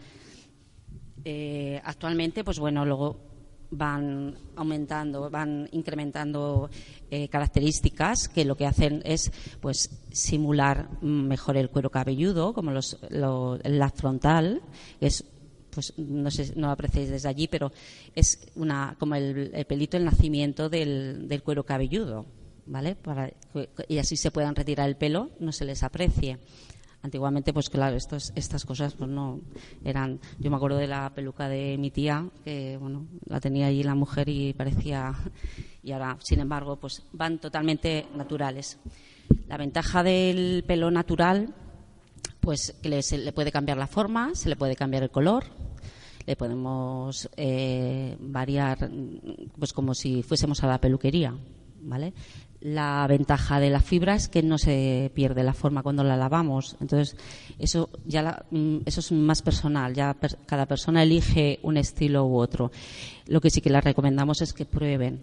Eh, 1.23 1.79
actualmente, 1.83 2.43
pues 2.43 2.57
bueno, 2.57 2.83
luego 2.83 3.34
van 3.71 4.35
aumentando, 4.55 5.29
van 5.29 5.67
incrementando 5.71 6.69
eh, 7.11 7.27
características 7.27 8.27
que 8.29 8.45
lo 8.45 8.55
que 8.55 8.65
hacen 8.65 9.01
es 9.05 9.31
pues 9.59 9.89
simular 10.11 10.89
mejor 11.01 11.57
el 11.57 11.69
cuero 11.69 11.89
cabelludo, 11.89 12.53
como 12.53 12.71
los, 12.71 12.97
la 13.09 13.89
frontal, 13.89 14.61
es 14.99 15.25
pues 15.75 15.93
no 15.97 16.31
sé, 16.31 16.53
no 16.55 16.67
lo 16.67 16.73
apreciéis 16.73 17.09
desde 17.09 17.27
allí, 17.27 17.49
pero 17.49 17.71
es 18.15 18.47
una, 18.55 18.95
como 18.97 19.15
el, 19.15 19.65
pelito, 19.67 19.97
el 19.97 20.05
nacimiento 20.05 20.69
del, 20.69 21.27
del, 21.27 21.43
cuero 21.43 21.65
cabelludo, 21.65 22.25
¿vale? 22.65 22.95
Para, 22.95 23.29
y 23.89 23.97
así 23.97 24.15
se 24.15 24.31
puedan 24.31 24.55
retirar 24.55 24.87
el 24.87 24.95
pelo, 24.95 25.31
no 25.41 25.51
se 25.51 25.65
les 25.65 25.83
aprecie. 25.83 26.39
Antiguamente, 27.05 27.53
pues 27.53 27.69
claro, 27.69 27.95
estas 27.95 28.65
cosas 28.65 28.95
pues 28.95 29.07
no 29.07 29.39
eran. 29.83 30.19
Yo 30.39 30.49
me 30.49 30.57
acuerdo 30.57 30.77
de 30.77 30.87
la 30.87 31.11
peluca 31.13 31.47
de 31.47 31.77
mi 31.77 31.91
tía, 31.91 32.27
que 32.43 32.77
bueno, 32.77 33.05
la 33.27 33.39
tenía 33.39 33.67
allí 33.67 33.83
la 33.83 33.93
mujer 33.93 34.27
y 34.27 34.53
parecía. 34.53 35.13
Y 35.83 35.91
ahora, 35.91 36.17
sin 36.23 36.39
embargo, 36.39 36.77
pues 36.77 37.03
van 37.13 37.37
totalmente 37.37 38.07
naturales. 38.15 38.79
La 39.47 39.55
ventaja 39.55 40.01
del 40.01 40.63
pelo 40.65 40.89
natural, 40.89 41.53
pues 42.39 42.75
que 42.81 43.03
se 43.03 43.19
le 43.19 43.31
puede 43.33 43.51
cambiar 43.51 43.77
la 43.77 43.85
forma, 43.85 44.33
se 44.33 44.49
le 44.49 44.55
puede 44.55 44.75
cambiar 44.75 45.03
el 45.03 45.11
color, 45.11 45.43
le 46.25 46.35
podemos 46.35 47.29
eh, 47.37 48.17
variar, 48.19 48.89
pues 49.59 49.73
como 49.73 49.93
si 49.93 50.23
fuésemos 50.23 50.63
a 50.63 50.67
la 50.67 50.81
peluquería, 50.81 51.35
¿vale? 51.81 52.15
La 52.65 53.05
ventaja 53.05 53.59
de 53.59 53.69
la 53.69 53.79
fibra 53.79 54.15
es 54.15 54.27
que 54.27 54.41
no 54.41 54.57
se 54.57 55.11
pierde 55.13 55.43
la 55.43 55.53
forma 55.53 55.83
cuando 55.83 56.03
la 56.03 56.17
lavamos. 56.17 56.77
Entonces, 56.81 57.15
eso 57.59 57.91
ya 58.07 58.43
mm, 58.49 58.77
eso 58.87 59.01
es 59.01 59.11
más 59.11 59.43
personal. 59.43 59.93
Ya 59.93 60.15
cada 60.47 60.65
persona 60.65 61.03
elige 61.03 61.59
un 61.61 61.77
estilo 61.77 62.25
u 62.25 62.37
otro. 62.37 62.71
Lo 63.27 63.39
que 63.39 63.51
sí 63.51 63.61
que 63.61 63.69
les 63.69 63.83
recomendamos 63.83 64.41
es 64.41 64.51
que 64.51 64.65
prueben. 64.65 65.21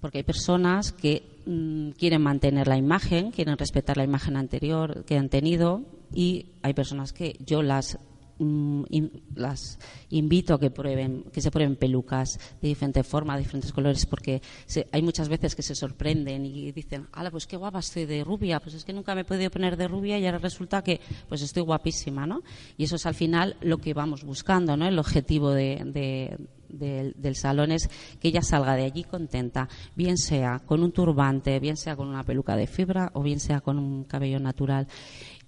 Porque 0.00 0.16
hay 0.18 0.24
personas 0.24 0.92
que 0.92 1.22
mm, 1.44 1.90
quieren 1.90 2.22
mantener 2.22 2.68
la 2.68 2.78
imagen, 2.78 3.32
quieren 3.32 3.58
respetar 3.58 3.98
la 3.98 4.04
imagen 4.04 4.38
anterior 4.38 5.04
que 5.04 5.18
han 5.18 5.28
tenido 5.28 5.82
y 6.14 6.46
hay 6.62 6.72
personas 6.72 7.12
que 7.12 7.36
yo 7.44 7.60
las 7.60 7.98
Mm, 8.42 9.04
las 9.36 9.78
invito 10.10 10.54
a 10.54 10.58
que 10.60 10.70
prueben, 10.70 11.24
que 11.32 11.40
se 11.40 11.50
prueben 11.50 11.76
pelucas 11.76 12.40
de 12.60 12.68
diferente 12.68 13.04
forma, 13.04 13.34
de 13.34 13.42
diferentes 13.42 13.72
colores, 13.72 14.04
porque 14.04 14.42
hay 14.90 15.02
muchas 15.02 15.28
veces 15.28 15.54
que 15.54 15.62
se 15.62 15.76
sorprenden 15.76 16.44
y 16.44 16.72
dicen, 16.72 17.06
ala, 17.12 17.30
pues 17.30 17.46
qué 17.46 17.56
guapa 17.56 17.78
estoy 17.78 18.04
de 18.04 18.24
rubia, 18.24 18.58
pues 18.58 18.74
es 18.74 18.84
que 18.84 18.92
nunca 18.92 19.14
me 19.14 19.20
he 19.20 19.24
podido 19.24 19.50
poner 19.50 19.76
de 19.76 19.86
rubia 19.86 20.18
y 20.18 20.26
ahora 20.26 20.38
resulta 20.38 20.82
que 20.82 21.00
pues 21.28 21.42
estoy 21.42 21.62
guapísima, 21.62 22.26
¿no? 22.26 22.42
Y 22.76 22.84
eso 22.84 22.96
es 22.96 23.06
al 23.06 23.14
final 23.14 23.56
lo 23.60 23.78
que 23.78 23.94
vamos 23.94 24.24
buscando, 24.24 24.76
¿no? 24.76 24.86
El 24.86 24.98
objetivo 24.98 25.50
de, 25.50 26.36
del 26.68 27.36
salón 27.36 27.70
es 27.70 27.88
que 28.18 28.28
ella 28.28 28.42
salga 28.42 28.74
de 28.74 28.84
allí 28.84 29.04
contenta, 29.04 29.68
bien 29.94 30.18
sea 30.18 30.58
con 30.58 30.82
un 30.82 30.90
turbante, 30.90 31.60
bien 31.60 31.76
sea 31.76 31.94
con 31.94 32.08
una 32.08 32.24
peluca 32.24 32.56
de 32.56 32.66
fibra 32.66 33.10
o 33.14 33.22
bien 33.22 33.38
sea 33.38 33.60
con 33.60 33.78
un 33.78 34.04
cabello 34.04 34.40
natural. 34.40 34.88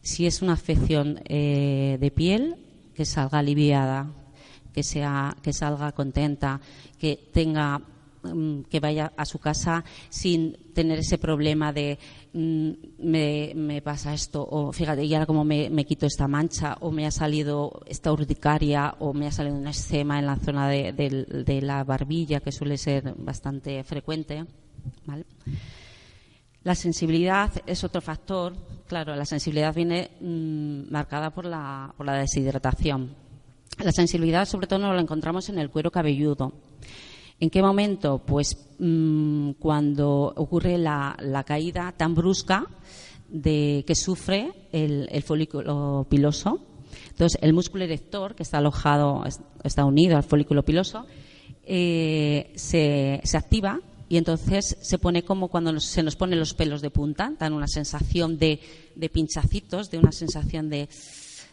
Si 0.00 0.26
es 0.26 0.42
una 0.42 0.52
afección 0.52 1.20
eh, 1.24 1.96
de 1.98 2.10
piel, 2.10 2.56
que 2.94 3.04
salga 3.04 3.38
aliviada, 3.38 4.10
que 4.72 4.82
sea, 4.82 5.36
que 5.42 5.52
salga 5.52 5.92
contenta, 5.92 6.60
que 6.98 7.30
tenga 7.32 7.80
mm, 8.22 8.62
que 8.62 8.80
vaya 8.80 9.12
a 9.16 9.24
su 9.24 9.38
casa 9.38 9.84
sin 10.08 10.56
tener 10.74 10.98
ese 10.98 11.18
problema 11.18 11.72
de 11.72 11.98
mm, 12.32 12.70
me, 12.98 13.82
pasa 13.82 14.14
esto 14.14 14.46
o 14.48 14.72
fíjate 14.72 15.04
y 15.04 15.14
ahora 15.14 15.26
como 15.26 15.44
me, 15.44 15.84
quito 15.84 16.06
esta 16.06 16.26
mancha 16.26 16.76
o 16.80 16.90
me 16.90 17.06
ha 17.06 17.10
salido 17.10 17.82
esta 17.86 18.12
urticaria 18.12 18.94
o 18.98 19.12
me 19.12 19.26
ha 19.26 19.32
salido 19.32 19.56
una 19.56 19.70
eczema 19.70 20.18
en 20.18 20.26
la 20.26 20.36
zona 20.36 20.68
de, 20.68 20.92
de 20.92 21.62
la 21.62 21.84
barbilla 21.84 22.40
que 22.40 22.50
suele 22.50 22.78
ser 22.78 23.14
bastante 23.16 23.84
frecuente 23.84 24.44
¿vale? 25.06 25.24
La 26.64 26.74
sensibilidad 26.74 27.52
es 27.66 27.84
otro 27.84 28.00
factor. 28.00 28.54
Claro, 28.88 29.14
la 29.14 29.26
sensibilidad 29.26 29.74
viene 29.74 30.10
mm, 30.20 30.90
marcada 30.90 31.30
por 31.30 31.44
la, 31.44 31.92
por 31.94 32.06
la 32.06 32.14
deshidratación. 32.14 33.14
La 33.82 33.92
sensibilidad, 33.92 34.46
sobre 34.46 34.66
todo, 34.66 34.78
nos 34.78 34.94
la 34.94 35.02
encontramos 35.02 35.50
en 35.50 35.58
el 35.58 35.68
cuero 35.68 35.90
cabelludo. 35.90 36.52
¿En 37.38 37.50
qué 37.50 37.60
momento? 37.60 38.22
Pues 38.24 38.56
mm, 38.78 39.52
cuando 39.58 40.32
ocurre 40.36 40.78
la, 40.78 41.44
caída 41.46 41.92
tan 41.92 42.14
brusca 42.14 42.66
de 43.28 43.84
que 43.86 43.94
sufre 43.94 44.50
el, 44.72 45.22
folículo 45.22 46.06
piloso. 46.08 46.60
Entonces, 47.10 47.38
el 47.42 47.52
músculo 47.52 47.84
erector, 47.84 48.34
que 48.34 48.42
está 48.42 48.58
alojado, 48.58 49.24
está 49.62 49.84
unido 49.84 50.16
al 50.16 50.22
folículo 50.22 50.62
piloso, 50.62 51.04
eh, 51.64 52.52
se, 52.54 53.20
se 53.22 53.36
activa 53.36 53.80
y 54.14 54.16
entonces 54.16 54.76
se 54.80 54.98
pone 54.98 55.24
como 55.24 55.48
cuando 55.48 55.80
se 55.80 56.00
nos 56.04 56.14
ponen 56.14 56.38
los 56.38 56.54
pelos 56.54 56.80
de 56.80 56.88
punta, 56.88 57.32
dan 57.36 57.52
una 57.52 57.66
sensación 57.66 58.38
de, 58.38 58.60
de 58.94 59.08
pinchacitos, 59.08 59.90
de 59.90 59.98
una 59.98 60.12
sensación 60.12 60.70
de, 60.70 60.88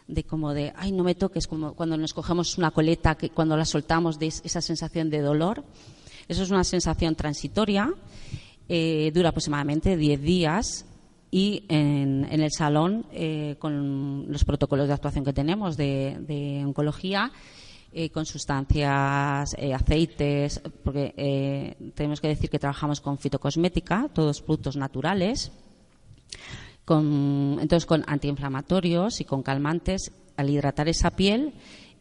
de 0.06 0.22
como 0.22 0.54
de, 0.54 0.72
ay, 0.76 0.92
no 0.92 1.02
me 1.02 1.16
toques, 1.16 1.48
como 1.48 1.74
cuando 1.74 1.96
nos 1.96 2.14
cogemos 2.14 2.56
una 2.58 2.70
coleta, 2.70 3.16
que 3.16 3.30
cuando 3.30 3.56
la 3.56 3.64
soltamos, 3.64 4.20
de 4.20 4.28
esa 4.28 4.60
sensación 4.60 5.10
de 5.10 5.22
dolor. 5.22 5.64
Eso 6.28 6.44
es 6.44 6.50
una 6.52 6.62
sensación 6.62 7.16
transitoria, 7.16 7.92
eh, 8.68 9.10
dura 9.12 9.30
aproximadamente 9.30 9.96
10 9.96 10.22
días 10.22 10.86
y 11.32 11.64
en, 11.68 12.28
el 12.30 12.52
salón, 12.52 13.06
eh, 13.10 13.56
con 13.58 14.30
los 14.30 14.44
protocolos 14.44 14.86
de 14.86 14.94
actuación 14.94 15.24
que 15.24 15.32
tenemos 15.32 15.76
de, 15.76 16.16
de 16.28 16.64
oncología, 16.64 17.32
eh, 17.94 18.08
con 18.08 18.24
sustancias, 18.24 19.54
eh, 19.58 19.74
aceites, 19.74 20.62
porque 20.82 21.12
eh, 21.14 21.92
tenemos 21.94 22.22
que 22.22 22.28
decir 22.28 22.48
que 22.48 22.58
trabajamos 22.58 23.02
con 23.02 23.18
fitocosmética, 23.18 24.08
todos 24.14 24.40
productos 24.40 24.76
naturales, 24.76 25.52
con, 26.86 27.58
entonces 27.60 27.84
con 27.84 28.02
antiinflamatorios 28.06 29.20
y 29.20 29.26
con 29.26 29.42
calmantes. 29.42 30.10
Al 30.38 30.48
hidratar 30.48 30.88
esa 30.88 31.10
piel, 31.10 31.52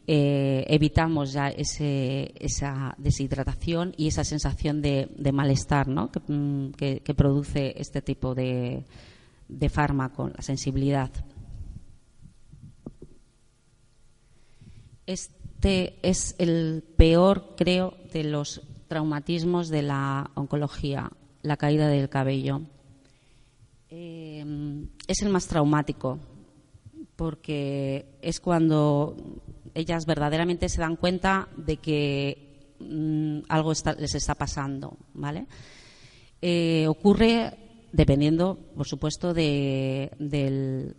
evitamos 0.08 1.34
ya 1.34 1.50
ese, 1.50 2.34
esa 2.40 2.96
deshidratación 2.98 3.94
y 3.98 4.08
esa 4.08 4.24
sensación 4.24 4.82
de, 4.82 5.10
malestar 5.34 5.90
¿no? 5.90 6.10
Mm, 6.28 6.70
que, 6.72 7.14
produce 7.18 7.74
este 7.76 8.02
tipo 8.02 8.34
de, 8.34 8.86
fármaco, 9.70 10.30
la 10.30 10.42
sensibilidad. 10.42 11.12
Este 15.06 15.41
es 15.64 16.36
el 16.38 16.84
peor, 16.98 17.56
creo, 17.58 17.96
de 18.14 18.24
los 18.24 18.62
traumatismos 18.88 19.70
de 19.70 19.82
la 19.84 20.32
oncología, 20.36 21.12
la 21.42 21.58
caída 21.58 21.88
del 21.88 22.10
cabello. 22.10 22.62
Eh, 23.90 24.46
es 25.08 25.22
el 25.22 25.30
más 25.30 25.48
traumático 25.48 26.20
porque 27.16 28.18
es 28.22 28.40
cuando 28.40 29.16
ellas 29.76 30.06
verdaderamente 30.06 30.70
se 30.70 30.82
dan 30.82 30.96
cuenta 30.96 31.48
de 31.56 31.78
que 31.78 32.76
mm, 32.80 33.42
algo 33.48 33.74
les 34.00 34.16
está 34.16 34.36
pasando, 34.36 34.98
¿vale? 35.14 35.46
Eh, 36.42 36.88
ocurre 36.88 37.54
dependiendo, 37.92 38.58
por 38.76 38.88
supuesto, 38.88 39.34
de, 39.34 40.12
del, 40.18 40.96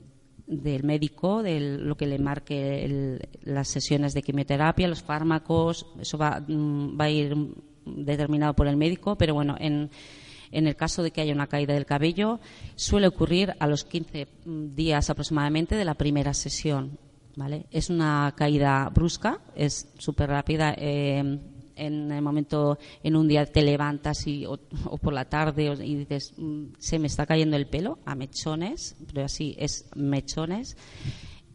del 0.47 0.85
médico, 0.85 1.43
de 1.43 1.79
lo 1.79 1.97
que 1.97 2.07
le 2.07 2.19
marque 2.19 3.19
las 3.43 3.69
sesiones 3.69 4.15
de 4.15 4.23
quimioterapia, 4.23 4.89
los 4.89 5.03
fármacos, 5.03 5.87
eso 6.01 6.19
va, 6.19 6.41
mm, 6.47 7.01
va, 7.01 7.05
a 7.05 7.11
ir 7.11 7.37
determinado 7.85 8.55
por 8.55 8.67
el 8.67 8.77
médico, 8.77 9.17
pero 9.17 9.35
bueno, 9.35 9.57
en, 9.59 9.91
en 10.51 10.67
el 10.67 10.77
caso 10.77 11.03
de 11.03 11.11
que 11.11 11.21
haya 11.21 11.33
una 11.33 11.47
caída 11.47 11.75
del 11.75 11.87
cabello, 11.87 12.41
suele 12.77 13.07
ocurrir 13.07 13.55
a 13.59 13.67
los 13.67 13.85
15 13.85 14.29
días 14.75 15.11
aproximadamente 15.11 15.75
de 15.77 15.85
la 15.85 15.95
primera 15.95 16.35
sesión. 16.35 16.99
¿vale? 17.37 17.67
Es 17.71 17.91
una 17.91 18.35
caída 18.37 18.89
brusca, 18.91 19.41
es 19.55 19.89
súper 19.99 20.29
rápida. 20.31 20.75
Eh, 20.77 21.39
en 21.87 22.13
el 22.13 22.23
momento, 22.23 22.79
en 23.03 23.17
un 23.17 23.29
día 23.29 23.45
te 23.47 23.63
levantas 23.63 24.25
o, 24.47 24.99
por 24.99 25.13
la 25.13 25.25
tarde 25.27 25.75
y 25.85 25.97
dices, 25.97 26.35
mm, 26.37 26.75
se 26.79 26.99
me 26.99 27.07
está 27.07 27.27
cayendo 27.27 27.57
el 27.57 27.67
pelo 27.67 27.99
a 28.05 28.15
mechones, 28.15 28.97
pero 29.13 29.25
así 29.25 29.55
es 29.59 29.87
mechones. 29.95 30.77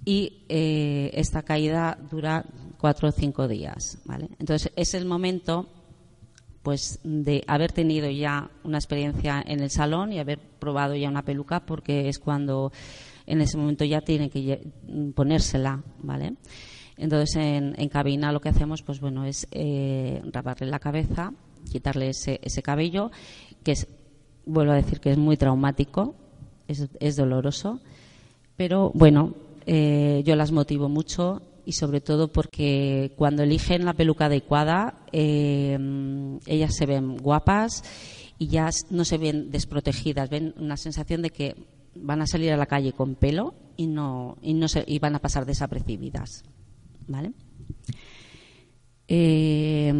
Y 0.06 0.46
eh, 0.48 1.12
esta 1.14 1.44
caída 1.44 1.98
dura 2.10 2.46
cuatro 2.78 3.10
o 3.10 3.12
cinco 3.12 3.48
días, 3.48 4.00
¿vale? 4.06 4.30
Entonces 4.40 4.72
es 4.76 4.94
el 4.94 5.06
momento 5.06 5.68
pues 6.64 7.00
de 7.04 7.44
haber 7.48 7.72
tenido 7.72 8.10
ya 8.10 8.52
una 8.66 8.78
experiencia 8.78 9.42
en 9.46 9.62
el 9.62 9.70
salón 9.70 10.12
y 10.12 10.20
haber 10.20 10.40
probado 10.40 10.96
ya 10.96 11.08
una 11.08 11.24
peluca 11.24 11.66
porque 11.66 12.10
es 12.10 12.20
cuando 12.20 12.74
en 13.26 13.40
ese 13.40 13.58
momento 13.58 13.86
ya 13.86 14.02
tiene 14.02 14.30
que 14.30 14.68
ponérsela, 15.16 15.82
¿vale? 16.00 16.36
Entonces, 16.98 17.36
en, 17.36 17.90
cabina 17.90 18.32
lo 18.32 18.42
que 18.42 18.50
hacemos, 18.50 18.82
pues 18.82 19.00
bueno, 19.00 19.26
es 19.26 19.48
eh, 19.52 20.22
raparle 20.32 20.68
la 20.68 20.80
cabeza, 20.80 21.32
quitarle 21.72 22.10
ese, 22.10 22.40
ese 22.44 22.64
cabello, 22.64 23.12
que 23.64 23.74
es, 23.74 23.88
vuelvo 24.46 24.72
a 24.72 24.76
decir 24.76 25.00
que 25.00 25.12
es 25.12 25.18
muy 25.18 25.38
traumático, 25.38 26.16
es, 26.68 27.16
doloroso, 27.16 27.80
pero 28.56 28.92
bueno, 28.94 29.34
eh, 29.66 30.24
yo 30.26 30.36
las 30.36 30.52
motivo 30.52 30.90
mucho 30.90 31.42
y 31.66 31.74
sobre 31.74 32.02
todo 32.02 32.30
porque 32.30 33.12
cuando 33.16 33.44
eligen 33.44 33.86
la 33.86 33.94
peluca 33.94 34.26
adecuada, 34.26 34.96
eh, 35.12 35.78
ellas 36.46 36.76
se 36.76 36.86
ven 36.86 37.18
guapas 37.18 37.84
y 38.40 38.48
ya 38.48 38.70
no 38.90 39.06
se 39.06 39.18
ven 39.18 39.52
desprotegidas, 39.52 40.30
ven 40.30 40.54
una 40.58 40.78
sensación 40.78 41.22
de 41.22 41.30
que 41.30 41.56
van 41.96 42.22
a 42.22 42.28
salir 42.28 42.52
a 42.52 42.58
la 42.58 42.66
calle 42.66 42.94
con 42.94 43.16
pelo 43.16 43.54
y 43.76 43.88
no 43.88 44.38
y 44.42 44.54
no 44.54 44.68
se, 44.68 44.84
y 44.88 45.00
van 45.00 45.16
a 45.16 45.20
pasar 45.20 45.46
desapercibidas. 45.46 46.44
¿Vale? 47.08 47.32
Eh, 49.08 49.94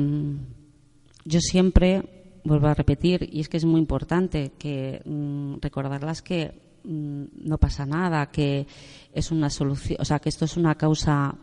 yo 1.26 1.40
siempre 1.42 2.04
vuelvo 2.48 2.68
a 2.68 2.74
repetir, 2.74 3.30
y 3.32 3.42
es 3.42 3.50
que 3.50 3.58
es 3.58 3.66
muy 3.66 3.80
importante 3.80 4.54
que 4.58 5.02
mm, 5.06 5.56
recordarlas 5.62 6.22
que 6.22 6.80
mm, 6.84 7.24
no 7.44 7.58
pasa 7.58 7.86
nada, 7.86 8.32
que 8.32 8.66
es 9.14 9.32
una 9.32 9.50
solución, 9.50 9.98
o 10.00 10.06
sea, 10.06 10.20
que 10.20 10.30
esto 10.30 10.46
es 10.46 10.58
una 10.58 10.76
causa 10.76 11.36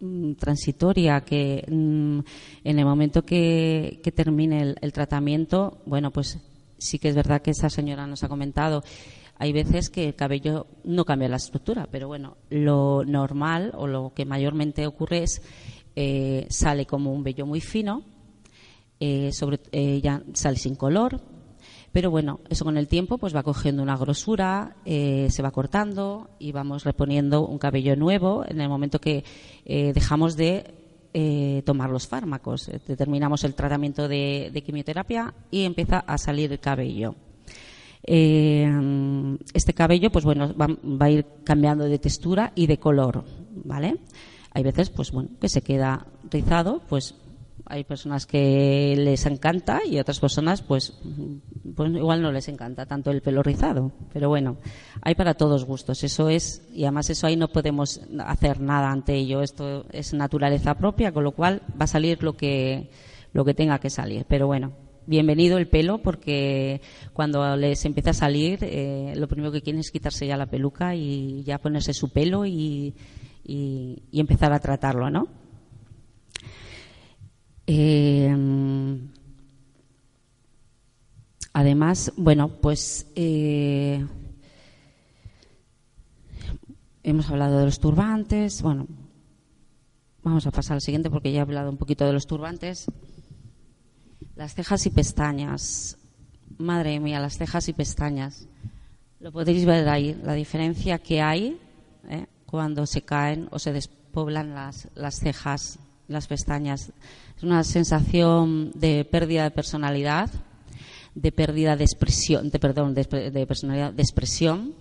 mm, 0.00 0.32
transitoria, 0.34 1.20
que 1.20 1.64
en 1.68 2.24
el 2.64 2.84
momento 2.84 3.22
que, 3.22 4.00
termine 4.14 4.74
el, 4.80 4.92
tratamiento, 4.92 5.78
bueno, 5.86 6.10
pues 6.10 6.38
sí 6.78 6.98
que 6.98 7.08
es 7.08 7.14
verdad 7.14 7.40
que 7.40 7.52
esa 7.52 7.70
señora 7.70 8.06
nos 8.06 8.24
ha 8.24 8.28
comentado, 8.28 8.82
hay 9.38 9.52
veces 9.52 9.90
que 9.90 10.08
el 10.08 10.14
cabello 10.14 10.66
no 10.84 11.04
cambia 11.04 11.28
la 11.28 11.36
estructura, 11.36 11.88
pero 11.90 12.08
bueno, 12.08 12.36
lo 12.50 13.04
normal 13.04 13.72
o 13.76 13.86
lo 13.86 14.12
que 14.14 14.24
mayormente 14.24 14.86
ocurre 14.86 15.24
es 15.24 15.42
eh, 15.96 16.46
sale 16.48 16.86
como 16.86 17.12
un 17.12 17.22
vello 17.22 17.46
muy 17.46 17.60
fino, 17.60 18.02
eh, 19.04 19.32
eh, 19.72 20.00
ya 20.00 20.22
sale 20.32 20.56
sin 20.56 20.76
color, 20.76 21.20
pero 21.90 22.12
bueno, 22.12 22.38
eso 22.48 22.64
con 22.64 22.76
el 22.76 22.86
tiempo 22.86 23.18
pues 23.18 23.34
va 23.34 23.42
cogiendo 23.42 23.82
una 23.82 23.96
grosura, 23.96 24.76
eh, 24.84 25.26
se 25.28 25.42
va 25.42 25.50
cortando 25.50 26.30
y 26.38 26.52
vamos 26.52 26.84
reponiendo 26.84 27.44
un 27.44 27.58
cabello 27.58 27.96
nuevo 27.96 28.44
en 28.46 28.60
el 28.60 28.68
momento 28.68 29.00
que 29.00 29.24
dejamos 29.64 30.36
de 30.36 31.62
tomar 31.66 31.90
los 31.90 32.06
fármacos. 32.06 32.70
Terminamos 32.96 33.42
el 33.42 33.56
tratamiento 33.56 34.06
de, 34.06 34.62
quimioterapia 34.64 35.34
y 35.50 35.64
empieza 35.64 35.98
a 35.98 36.16
salir 36.16 36.52
el 36.52 36.60
cabello. 36.60 37.16
Este 38.04 39.74
cabello, 39.74 40.10
pues 40.10 40.24
bueno, 40.24 40.54
va, 40.54 40.66
va, 40.66 41.06
a 41.06 41.10
ir 41.10 41.26
cambiando 41.44 41.84
de 41.84 41.98
textura 41.98 42.52
y 42.54 42.66
de 42.66 42.78
color, 42.78 43.24
¿vale? 43.64 43.98
Hay 44.52 44.62
veces, 44.62 44.90
pues 44.90 45.12
bueno, 45.12 45.30
que 45.40 45.48
se 45.48 45.62
queda 45.62 46.06
rizado, 46.30 46.82
pues 46.88 47.14
hay 47.66 47.84
personas 47.84 48.26
que 48.26 48.94
les 48.96 49.24
encanta 49.26 49.80
y 49.84 49.98
otras 49.98 50.20
personas 50.20 50.62
pues, 50.62 50.94
pues 51.74 51.92
igual 51.92 52.22
no 52.22 52.32
les 52.32 52.48
encanta 52.48 52.86
tanto 52.86 53.10
el 53.10 53.22
pelo 53.22 53.42
rizado 53.42 53.92
pero 54.12 54.28
bueno 54.28 54.56
hay 55.00 55.14
para 55.14 55.34
todos 55.34 55.64
gustos 55.64 56.02
eso 56.04 56.28
es 56.28 56.66
y 56.72 56.84
además 56.84 57.10
eso 57.10 57.26
ahí 57.26 57.36
no 57.36 57.48
podemos 57.48 58.00
hacer 58.26 58.60
nada 58.60 58.90
ante 58.90 59.14
ello 59.14 59.42
esto 59.42 59.86
es 59.90 60.12
naturaleza 60.12 60.74
propia 60.74 61.12
con 61.12 61.24
lo 61.24 61.32
cual 61.32 61.62
va 61.70 61.84
a 61.84 61.86
salir 61.86 62.22
lo 62.22 62.36
que 62.36 62.90
lo 63.32 63.44
que 63.44 63.54
tenga 63.54 63.78
que 63.78 63.90
salir 63.90 64.26
pero 64.28 64.46
bueno 64.46 64.72
bienvenido 65.06 65.58
el 65.58 65.68
pelo 65.68 65.98
porque 65.98 66.80
cuando 67.12 67.56
les 67.56 67.84
empieza 67.84 68.10
a 68.10 68.14
salir 68.14 68.58
eh, 68.62 69.14
lo 69.16 69.28
primero 69.28 69.52
que 69.52 69.62
quieren 69.62 69.80
es 69.80 69.90
quitarse 69.90 70.26
ya 70.26 70.36
la 70.36 70.46
peluca 70.46 70.94
y 70.94 71.42
ya 71.44 71.58
ponerse 71.58 71.92
su 71.92 72.10
pelo 72.10 72.46
y, 72.46 72.94
empezar 74.12 74.52
a 74.52 74.60
tratarlo 74.60 75.10
¿no? 75.10 75.26
Eh, 77.66 78.34
además, 81.52 82.12
bueno, 82.16 82.48
pues 82.48 83.06
eh, 83.16 84.04
hemos 87.02 87.30
hablado 87.30 87.58
de 87.58 87.64
los 87.64 87.78
turbantes. 87.80 88.62
Bueno, 88.62 88.86
vamos 90.22 90.46
a 90.46 90.50
pasar 90.50 90.74
al 90.74 90.80
siguiente 90.80 91.10
porque 91.10 91.32
ya 91.32 91.38
he 91.38 91.42
hablado 91.42 91.70
un 91.70 91.76
poquito 91.76 92.06
de 92.06 92.12
los 92.12 92.26
turbantes. 92.26 92.86
Las 94.36 94.54
cejas 94.54 94.86
y 94.86 94.90
pestañas. 94.90 95.98
Madre 96.58 97.00
mía, 97.00 97.20
las 97.20 97.38
cejas 97.38 97.68
y 97.68 97.72
pestañas. 97.72 98.46
Lo 99.20 99.32
podéis 99.32 99.64
ver 99.64 99.88
ahí, 99.88 100.18
la 100.22 100.34
diferencia 100.34 100.98
que 100.98 101.22
hay 101.22 101.58
¿eh? 102.08 102.26
cuando 102.46 102.86
se 102.86 103.02
caen 103.02 103.48
o 103.50 103.58
se 103.58 103.72
despoblan 103.72 104.54
las, 104.54 104.88
las 104.94 105.16
cejas, 105.16 105.78
las 106.08 106.26
pestañas 106.26 106.92
una 107.42 107.64
sensación 107.64 108.70
de 108.74 109.04
pérdida 109.04 109.44
de 109.44 109.50
personalidad, 109.50 110.30
de 111.14 111.32
pérdida 111.32 111.76
de 111.76 111.84
expresión, 111.84 112.50
de, 112.50 112.58
perdón, 112.58 112.94
de, 112.94 113.04
personalidad, 113.46 113.92
de 113.92 114.02
expresión. 114.02 114.74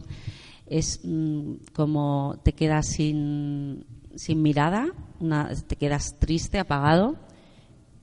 Es 0.67 1.01
mm, 1.03 1.55
como 1.73 2.39
te 2.43 2.53
quedas 2.53 2.87
sin, 2.87 3.85
sin 4.15 4.41
mirada, 4.41 4.87
te 5.67 5.75
quedas 5.75 6.17
triste, 6.19 6.59
apagado. 6.59 7.15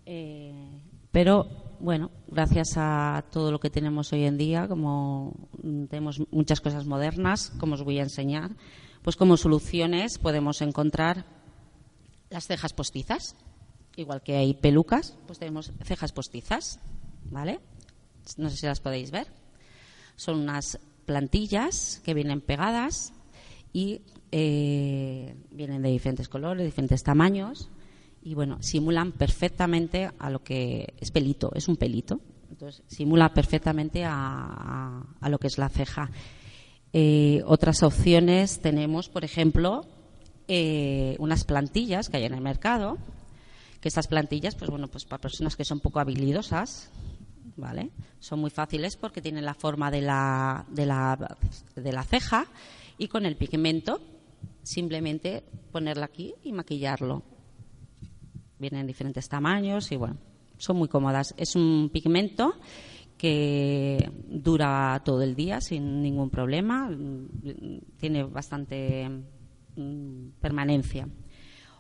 Eh, 0.04 0.77
pero 1.12 1.47
bueno, 1.81 2.11
gracias 2.27 2.75
a 2.77 3.25
todo 3.31 3.53
lo 3.53 3.61
que 3.61 3.71
tenemos 3.71 4.12
hoy 4.12 4.25
en 4.25 4.37
día, 4.37 4.68
como 4.68 5.35
tenemos 5.88 6.21
muchas 6.31 6.61
cosas 6.61 6.87
modernas, 6.87 7.53
como 7.59 7.75
os 7.75 7.83
voy 7.83 7.99
a 7.99 8.03
enseñar, 8.03 8.51
pues 9.03 9.16
como 9.16 9.37
soluciones 9.37 10.18
podemos 10.18 10.61
encontrar 10.61 11.25
las 12.31 12.47
cejas 12.47 12.73
postizas 12.73 13.37
igual 14.01 14.23
que 14.23 14.37
hay 14.37 14.55
pelucas, 14.55 15.16
pues 15.27 15.38
tenemos 15.38 15.73
cejas 15.83 16.12
postizas, 16.12 16.79
¿vale? 17.31 17.61
No 18.37 18.49
sé 18.49 18.57
si 18.57 18.66
las 18.66 18.81
podéis 18.81 19.11
ver. 19.11 19.27
Son 20.16 20.38
unas 20.38 20.79
plantillas 21.05 22.01
que 22.05 22.14
vienen 22.14 22.40
pegadas 22.40 23.12
y 23.73 24.03
eh, 24.31 25.35
vienen 25.51 25.83
de 25.83 25.90
diferentes 25.90 26.29
colores, 26.29 26.64
diferentes 26.64 27.03
tamaños 27.03 27.71
y 28.22 28.35
bueno, 28.35 28.59
simulan 28.61 29.12
perfectamente 29.12 30.11
a 30.18 30.31
lo 30.31 30.42
que 30.42 30.94
es 31.00 31.11
pelito, 31.11 31.52
es 31.54 31.68
un 31.68 31.76
pelito. 31.76 32.20
Entonces, 32.50 32.83
simula 32.88 33.33
perfectamente 33.33 34.04
a, 34.04 35.04
lo 35.28 35.38
que 35.38 35.46
es 35.46 35.59
la 35.59 35.68
ceja. 35.68 36.11
Eh, 36.92 37.42
otras 37.46 37.83
opciones 37.83 38.61
tenemos, 38.61 39.09
por 39.09 39.24
ejemplo, 39.24 39.87
eh, 40.48 41.14
unas 41.18 41.44
plantillas 41.44 42.09
que 42.09 42.16
hay 42.16 42.24
en 42.24 42.35
el 42.35 42.40
mercado 42.40 42.98
que 43.81 43.88
estas 43.88 44.09
plantillas, 44.09 44.54
pues 44.54 44.70
bueno, 44.70 44.88
pues 44.88 45.04
para 45.04 45.20
personas 45.20 45.57
que 45.57 45.64
son 45.64 45.81
poco 45.81 46.00
habilidosas, 46.00 46.90
¿vale? 47.57 47.90
Son 48.18 48.40
muy 48.40 48.50
fáciles 48.50 48.96
porque 48.96 49.22
tienen 49.22 49.44
la 49.44 49.54
forma 49.54 49.90
de 49.90 50.02
la, 50.02 50.64
de 50.68 50.87
la, 50.87 51.37
de 51.76 51.92
la 51.92 52.02
ceja 52.02 52.46
y 52.98 53.09
con 53.09 53.26
el 53.26 53.37
pigmento 53.37 54.00
simplemente 54.62 55.44
ponerla 55.70 56.07
aquí 56.07 56.35
y 56.42 56.52
maquillarlo. 56.52 57.22
Vienen 58.59 58.81
en 58.81 58.87
diferentes 58.87 59.29
tamaños 59.29 59.92
y 59.92 59.97
bueno, 59.97 60.16
son 60.57 60.77
muy 60.77 60.88
cómodas. 60.88 61.35
Es 61.37 61.55
un 61.57 61.90
pigmento 61.92 62.55
que 63.16 64.11
dura 64.29 65.03
todo 65.05 65.23
el 65.23 65.35
día 65.35 65.61
sin 65.61 66.03
ningún 66.03 66.31
problema, 66.31 66.88
tiene 67.99 68.23
bastante 68.23 69.09
mm, 69.77 70.29
permanencia 70.40 71.09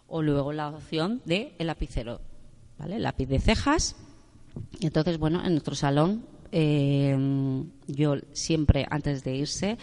o 0.08 0.22
luego 0.22 0.52
la 0.52 0.68
opción 0.68 1.22
de 1.24 1.54
el 1.58 1.68
lapicero, 1.68 2.20
¿vale? 2.78 2.98
lápiz 2.98 3.26
de 3.26 3.38
cejas. 3.38 3.96
Entonces, 4.80 5.18
bueno, 5.18 5.44
en 5.44 5.52
nuestro 5.52 5.76
salón 5.76 6.24
eh, 6.50 7.16
yo 7.86 8.16
siempre 8.32 8.86
antes 8.90 9.22
de 9.22 9.36
irse 9.36 9.78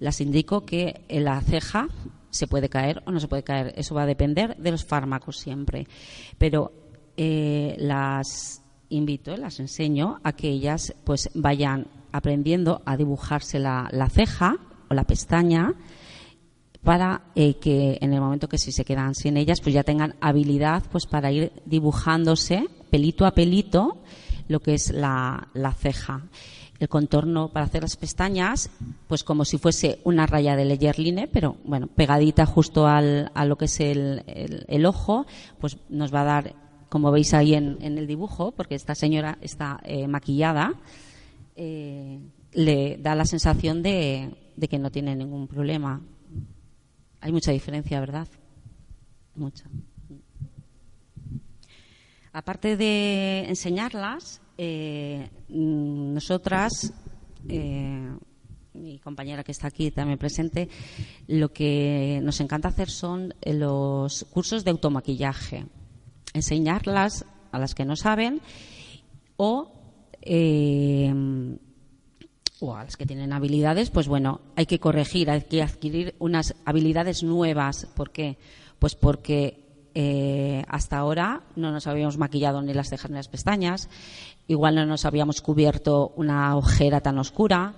las 0.00 0.20
indico 0.20 0.64
que 0.64 1.02
la 1.08 1.40
ceja 1.40 1.88
se 2.30 2.46
puede 2.46 2.68
caer 2.68 3.02
o 3.06 3.12
no 3.12 3.20
se 3.20 3.28
puede 3.28 3.42
caer. 3.42 3.72
Eso 3.76 3.94
va 3.94 4.02
a 4.02 4.06
depender 4.06 4.56
de 4.56 4.70
los 4.70 4.84
fármacos 4.84 5.38
siempre. 5.38 5.86
Pero 6.36 6.72
eh, 7.16 7.74
las 7.78 8.62
invito, 8.90 9.36
las 9.36 9.60
enseño 9.60 10.18
a 10.22 10.32
que 10.32 10.48
ellas 10.48 10.94
pues 11.04 11.30
vayan 11.34 11.86
aprendiendo 12.12 12.82
a 12.86 12.96
dibujarse 12.96 13.58
la, 13.58 13.88
la 13.92 14.08
ceja 14.08 14.56
o 14.88 14.94
la 14.94 15.04
pestaña 15.04 15.74
para 16.82 17.22
eh, 17.34 17.54
que 17.54 17.98
en 18.00 18.12
el 18.12 18.20
momento 18.20 18.48
que 18.48 18.58
si 18.58 18.72
se 18.72 18.84
quedan 18.84 19.14
sin 19.14 19.36
ellas, 19.36 19.60
pues 19.60 19.74
ya 19.74 19.82
tengan 19.82 20.14
habilidad 20.20 20.82
pues 20.90 21.06
para 21.06 21.30
ir 21.30 21.52
dibujándose 21.66 22.64
pelito 22.90 23.26
a 23.26 23.32
pelito 23.32 23.98
lo 24.48 24.60
que 24.60 24.74
es 24.74 24.90
la, 24.92 25.48
ceja. 25.78 26.22
El 26.78 26.88
contorno 26.88 27.48
para 27.48 27.66
hacer 27.66 27.82
las 27.82 27.96
pestañas, 27.96 28.70
pues 29.08 29.24
como 29.24 29.44
si 29.44 29.58
fuese 29.58 29.98
una 30.04 30.26
raya 30.26 30.54
de 30.54 30.64
Leyerline, 30.64 31.28
pero 31.32 31.56
bueno, 31.64 31.88
pegadita 31.88 32.46
justo 32.46 32.86
al, 32.86 33.32
a 33.34 33.44
lo 33.44 33.56
que 33.56 33.64
es 33.64 33.80
el, 33.80 34.22
el, 34.26 34.86
ojo, 34.86 35.26
pues 35.58 35.76
nos 35.88 36.14
va 36.14 36.20
a 36.20 36.24
dar, 36.24 36.54
como 36.88 37.10
veis 37.10 37.34
ahí 37.34 37.54
en, 37.54 37.78
en 37.80 37.98
el 37.98 38.06
dibujo, 38.06 38.52
porque 38.52 38.76
esta 38.76 38.94
señora 38.94 39.38
está 39.40 39.80
eh, 39.82 40.06
maquillada, 40.06 40.74
eh, 41.56 42.20
le 42.52 42.96
da 42.98 43.16
la 43.16 43.24
sensación 43.24 43.82
de, 43.82 44.52
de 44.56 44.68
que 44.68 44.78
no 44.78 44.90
tiene 44.90 45.16
ningún 45.16 45.48
problema 45.48 46.00
hay 47.20 47.32
mucha 47.32 47.52
diferencia, 47.52 48.00
¿verdad? 48.00 48.28
Mucha. 49.34 49.64
Aparte 52.32 52.76
de 52.76 53.46
enseñarlas, 53.48 54.40
eh, 54.58 55.30
nosotras, 55.48 56.92
eh, 57.48 58.10
mi 58.74 58.98
compañera 58.98 59.44
que 59.44 59.52
está 59.52 59.68
aquí 59.68 59.90
también 59.90 60.18
presente, 60.18 60.68
lo 61.28 61.52
que 61.52 62.20
nos 62.22 62.40
encanta 62.40 62.68
hacer 62.68 62.90
son 62.90 63.34
los 63.46 64.24
cursos 64.30 64.64
de 64.64 64.72
automaquillaje. 64.72 65.64
Enseñarlas 66.34 67.24
a 67.52 67.58
las 67.58 67.74
que 67.74 67.84
no 67.84 67.96
saben 67.96 68.40
o 69.36 69.72
eh, 70.22 71.14
o 72.60 72.74
a 72.74 72.84
las 72.84 72.96
que 72.96 73.06
tienen 73.06 73.32
habilidades, 73.32 73.90
pues 73.90 74.08
bueno, 74.08 74.40
hay 74.56 74.66
que 74.66 74.80
corregir, 74.80 75.30
hay 75.30 75.42
que 75.42 75.62
adquirir 75.62 76.16
unas 76.18 76.56
habilidades 76.64 77.22
nuevas. 77.22 77.86
¿Por 77.94 78.10
qué? 78.10 78.36
Pues 78.80 78.96
porque 78.96 79.67
eh, 80.00 80.64
hasta 80.68 80.96
ahora 80.96 81.42
no 81.56 81.72
nos 81.72 81.88
habíamos 81.88 82.18
maquillado 82.18 82.62
ni 82.62 82.72
las 82.72 82.88
cejas 82.88 83.10
ni 83.10 83.16
las 83.16 83.26
pestañas, 83.26 83.88
igual 84.46 84.76
no 84.76 84.86
nos 84.86 85.04
habíamos 85.04 85.40
cubierto 85.40 86.12
una 86.14 86.56
ojera 86.56 87.00
tan 87.00 87.18
oscura, 87.18 87.74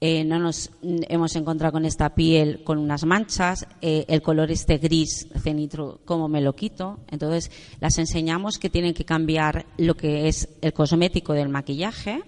eh, 0.00 0.24
no 0.24 0.38
nos 0.38 0.70
hemos 0.80 1.36
encontrado 1.36 1.72
con 1.72 1.84
esta 1.84 2.14
piel 2.14 2.64
con 2.64 2.78
unas 2.78 3.04
manchas, 3.04 3.66
eh, 3.82 4.06
el 4.08 4.22
color 4.22 4.50
este 4.50 4.78
gris 4.78 5.28
cenitro, 5.42 6.00
¿cómo 6.06 6.28
me 6.28 6.40
lo 6.40 6.54
quito? 6.56 7.00
Entonces, 7.10 7.50
las 7.78 7.98
enseñamos 7.98 8.58
que 8.58 8.70
tienen 8.70 8.94
que 8.94 9.04
cambiar 9.04 9.66
lo 9.76 9.98
que 9.98 10.28
es 10.28 10.48
el 10.62 10.72
cosmético 10.72 11.34
del 11.34 11.50
maquillaje 11.50 12.22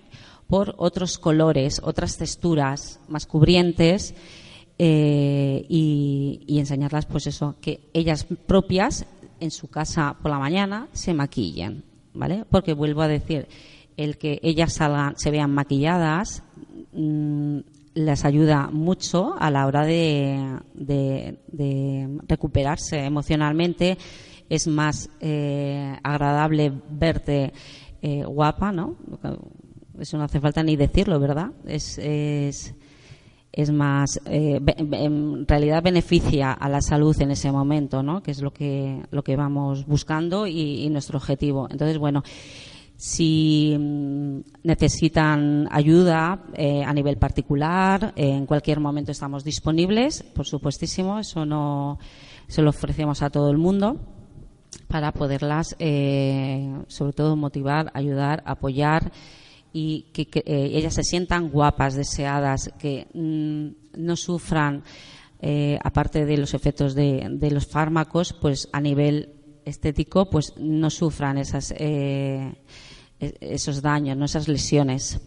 por 0.46 0.74
otros 0.76 1.16
colores, 1.16 1.80
otras 1.82 2.18
texturas 2.18 3.00
más 3.08 3.24
cubrientes 3.24 4.14
eh, 4.82 5.66
y, 5.68 6.58
enseñarlas, 6.58 7.06
pues 7.06 7.26
eso, 7.26 7.56
que 7.60 7.90
ellas 7.92 8.26
propias 8.46 9.04
en 9.40 9.50
su 9.50 9.68
casa 9.68 10.16
por 10.22 10.30
la 10.30 10.38
mañana 10.38 10.88
se 10.92 11.12
maquillen, 11.12 11.84
¿vale? 12.14 12.44
Porque 12.50 12.72
vuelvo 12.72 13.02
a 13.02 13.08
decir, 13.08 13.48
el 13.96 14.16
que 14.16 14.40
ellas 14.42 14.74
salgan, 14.74 15.18
se 15.18 15.30
vean 15.30 15.50
maquilladas 15.50 16.42
Mm, 16.92 17.58
les 17.94 18.24
ayuda 18.24 18.68
mucho 18.72 19.34
a 19.38 19.50
la 19.50 19.66
hora 19.66 19.84
de, 19.84 20.58
recuperarse 22.28 23.04
emocionalmente. 23.04 23.98
Es 24.48 24.66
más 24.66 25.10
eh, 25.20 25.96
agradable 26.02 26.72
verte 26.90 27.52
eh, 28.02 28.24
guapa, 28.24 28.72
¿no? 28.72 28.96
Eso 29.98 30.18
no 30.18 30.24
hace 30.24 30.40
falta 30.40 30.62
ni 30.62 30.76
decirlo, 30.76 31.20
¿verdad? 31.20 31.50
Es, 31.66 31.98
es, 31.98 32.74
es 33.52 33.70
más, 33.72 34.20
eh, 34.26 34.60
en 34.66 35.46
realidad 35.46 35.82
beneficia 35.82 36.52
a 36.52 36.68
la 36.68 36.80
salud 36.80 37.20
en 37.20 37.32
ese 37.32 37.50
momento, 37.50 38.02
¿no? 38.02 38.22
Que 38.22 38.30
es 38.30 38.42
lo 38.42 38.52
que, 38.52 39.02
lo 39.10 39.22
que 39.22 39.36
vamos 39.36 39.86
buscando 39.86 40.46
y, 40.46 40.84
y 40.84 40.90
nuestro 40.90 41.18
objetivo. 41.18 41.68
Entonces, 41.70 41.98
bueno, 41.98 42.22
si 43.00 43.74
mm, 43.78 44.40
necesitan 44.62 45.66
ayuda 45.70 46.44
eh, 46.52 46.84
a 46.84 46.92
nivel 46.92 47.16
particular, 47.16 48.12
eh, 48.14 48.28
en 48.28 48.44
cualquier 48.44 48.78
momento 48.78 49.10
estamos 49.10 49.42
disponibles, 49.42 50.22
por 50.22 50.46
supuestísimo, 50.46 51.18
eso 51.18 51.46
no 51.46 51.98
se 52.46 52.60
lo 52.60 52.68
ofrecemos 52.68 53.22
a 53.22 53.30
todo 53.30 53.50
el 53.50 53.56
mundo 53.56 53.96
para 54.86 55.12
poderlas, 55.12 55.76
eh, 55.78 56.76
sobre 56.88 57.14
todo, 57.14 57.36
motivar, 57.36 57.90
ayudar, 57.94 58.42
apoyar 58.44 59.10
y 59.72 60.02
que, 60.12 60.28
ellas 60.46 60.94
se 60.94 61.04
sientan 61.04 61.50
guapas, 61.50 61.94
deseadas, 61.94 62.70
que 62.78 63.06
mm, 63.14 64.00
no 64.00 64.16
sufran, 64.16 64.82
aparte 65.82 66.26
de 66.26 66.36
los 66.36 66.54
efectos 66.54 66.94
de, 66.94 67.48
los 67.50 67.66
fármacos, 67.66 68.32
pues 68.32 68.68
a 68.72 68.80
nivel 68.80 69.30
estético, 69.64 70.28
pues 70.28 70.54
no 70.58 70.90
sufran 70.90 71.38
esas 71.38 71.72
e-, 71.76 72.52
esos 73.40 73.82
daños, 73.82 74.16
¿no? 74.16 74.24
esas 74.24 74.48
lesiones. 74.48 75.20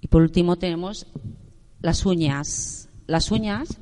Y 0.00 0.08
por 0.08 0.22
último 0.22 0.56
tenemos 0.56 1.06
las 1.80 2.04
uñas. 2.04 2.88
Las 3.06 3.30
uñas, 3.30 3.78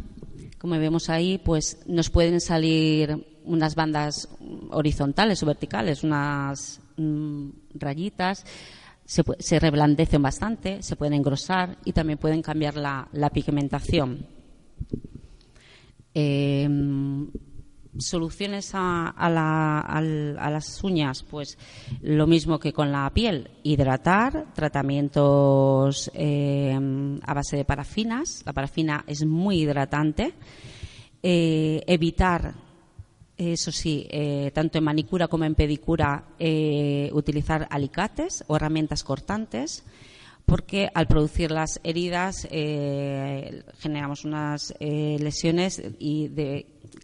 como 0.59 0.79
vemos 0.79 1.11
ahí, 1.11 1.39
pues 1.39 1.79
nos 1.87 2.11
pueden 2.11 2.41
salir 2.41 3.27
unas 3.45 3.75
bandas 3.75 4.29
horizontales 4.71 5.43
o 5.43 5.47
verticales, 5.47 6.05
unas 6.05 6.81
mm, 7.01 7.51
rayitas, 7.75 8.45
se, 9.05 9.59
reblandecen 9.59 10.23
bastante, 10.23 10.83
se 10.83 10.97
pueden 10.97 11.15
engrosar 11.15 11.79
y 11.85 11.93
también 11.93 12.19
pueden 12.19 12.43
cambiar 12.43 12.77
la, 12.77 13.31
pigmentación. 13.33 14.27
Eh, 16.15 16.69
soluciones 17.99 18.73
a, 18.75 19.31
las 19.31 20.85
uñas, 20.85 21.23
pues 21.23 21.59
lo 22.01 22.27
mismo 22.27 22.59
que 22.59 22.73
con 22.73 22.93
la 22.93 23.11
piel, 23.11 23.51
hidratar, 23.63 24.47
tratamientos 24.55 26.11
eh, 26.15 26.79
a 27.23 27.35
base 27.35 27.57
de 27.57 27.65
parafinas, 27.65 28.43
la 28.47 28.53
parafina 28.53 29.05
es 29.07 29.25
muy 29.25 29.63
hidratante, 29.63 30.35
eh, 31.23 31.83
evitar, 31.87 32.55
eso 33.49 33.73
sí, 33.73 34.07
eh, 34.11 34.51
tanto 34.55 34.79
en 34.79 34.85
manicura 34.85 35.29
como 35.29 35.45
en 35.45 35.55
pedicura, 35.55 36.25
utilizar 37.13 37.67
alicates 37.71 38.45
o 38.47 38.57
herramientas 38.57 39.03
cortantes, 39.03 39.85
porque 40.47 40.91
al 40.95 41.07
producir 41.07 41.51
las 41.51 41.81
heridas 41.85 42.49
generamos 43.79 44.25
unas 44.25 44.75
lesiones 44.81 45.81
y 45.99 46.29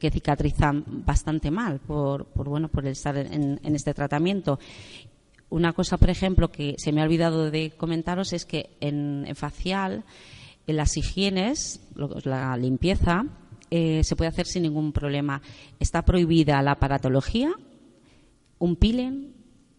que 0.01 0.11
cicatrizan 0.11 0.85
bastante 1.05 1.51
mal 1.51 1.81
por, 1.81 2.27
bueno 2.35 2.69
por 2.69 2.87
estar 2.87 3.17
en, 3.17 3.61
este 3.63 3.95
tratamiento. 3.95 4.59
Una 5.49 5.73
cosa, 5.73 5.97
por 5.97 6.11
ejemplo, 6.11 6.51
que 6.51 6.75
se 6.79 6.93
me 6.93 7.01
ha 7.01 7.05
olvidado 7.05 7.51
de 7.51 7.71
comentaros 7.77 8.33
es 8.33 8.45
que 8.45 8.77
en, 8.81 9.27
facial, 9.35 10.05
en 10.67 10.77
las 10.77 10.97
higienes, 10.97 11.81
la 12.25 12.57
limpieza, 12.57 13.25
eh, 13.71 14.03
se 14.05 14.17
puede 14.17 14.29
hacer 14.29 14.47
sin 14.47 14.63
ningún 14.63 14.93
problema. 14.93 15.43
Está 15.79 16.03
prohibida 16.05 16.63
la 16.63 16.73
aparatología, 16.73 17.53
un 18.59 18.77
peeling 18.77 19.33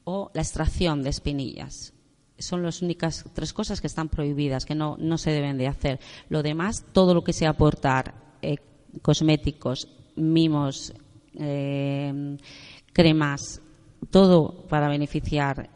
o 0.04 0.32
la 0.34 0.42
extracción 0.42 1.04
de 1.04 1.10
espinillas. 1.10 1.94
Son 2.40 2.62
las 2.62 2.82
únicas 2.82 3.26
tres 3.34 3.52
cosas 3.52 3.82
que 3.82 3.88
están 3.88 4.10
prohibidas, 4.10 4.66
que 4.66 4.76
no, 4.76 4.96
no 5.00 5.18
se 5.18 5.32
deben 5.32 5.58
de 5.58 5.68
hacer. 5.68 6.00
Lo 6.30 6.44
demás, 6.44 6.86
todo 6.94 7.14
lo 7.14 7.24
que 7.24 7.34
sea 7.34 7.50
aportar 7.50 8.14
eh, 8.42 8.58
cosméticos, 9.02 9.88
mimos, 10.16 10.94
eh, 11.36 12.38
cremas, 12.94 13.62
todo 14.10 14.68
para 14.68 14.88
beneficiar 14.88 15.70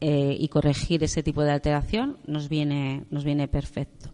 eh, 0.00 0.36
y 0.38 0.48
corregir 0.48 1.04
ese 1.04 1.22
tipo 1.22 1.42
de 1.42 1.52
alteración 1.52 2.18
nos 2.26 2.48
viene, 2.48 3.04
nos 3.10 3.24
viene 3.24 3.48
perfecto. 3.48 4.10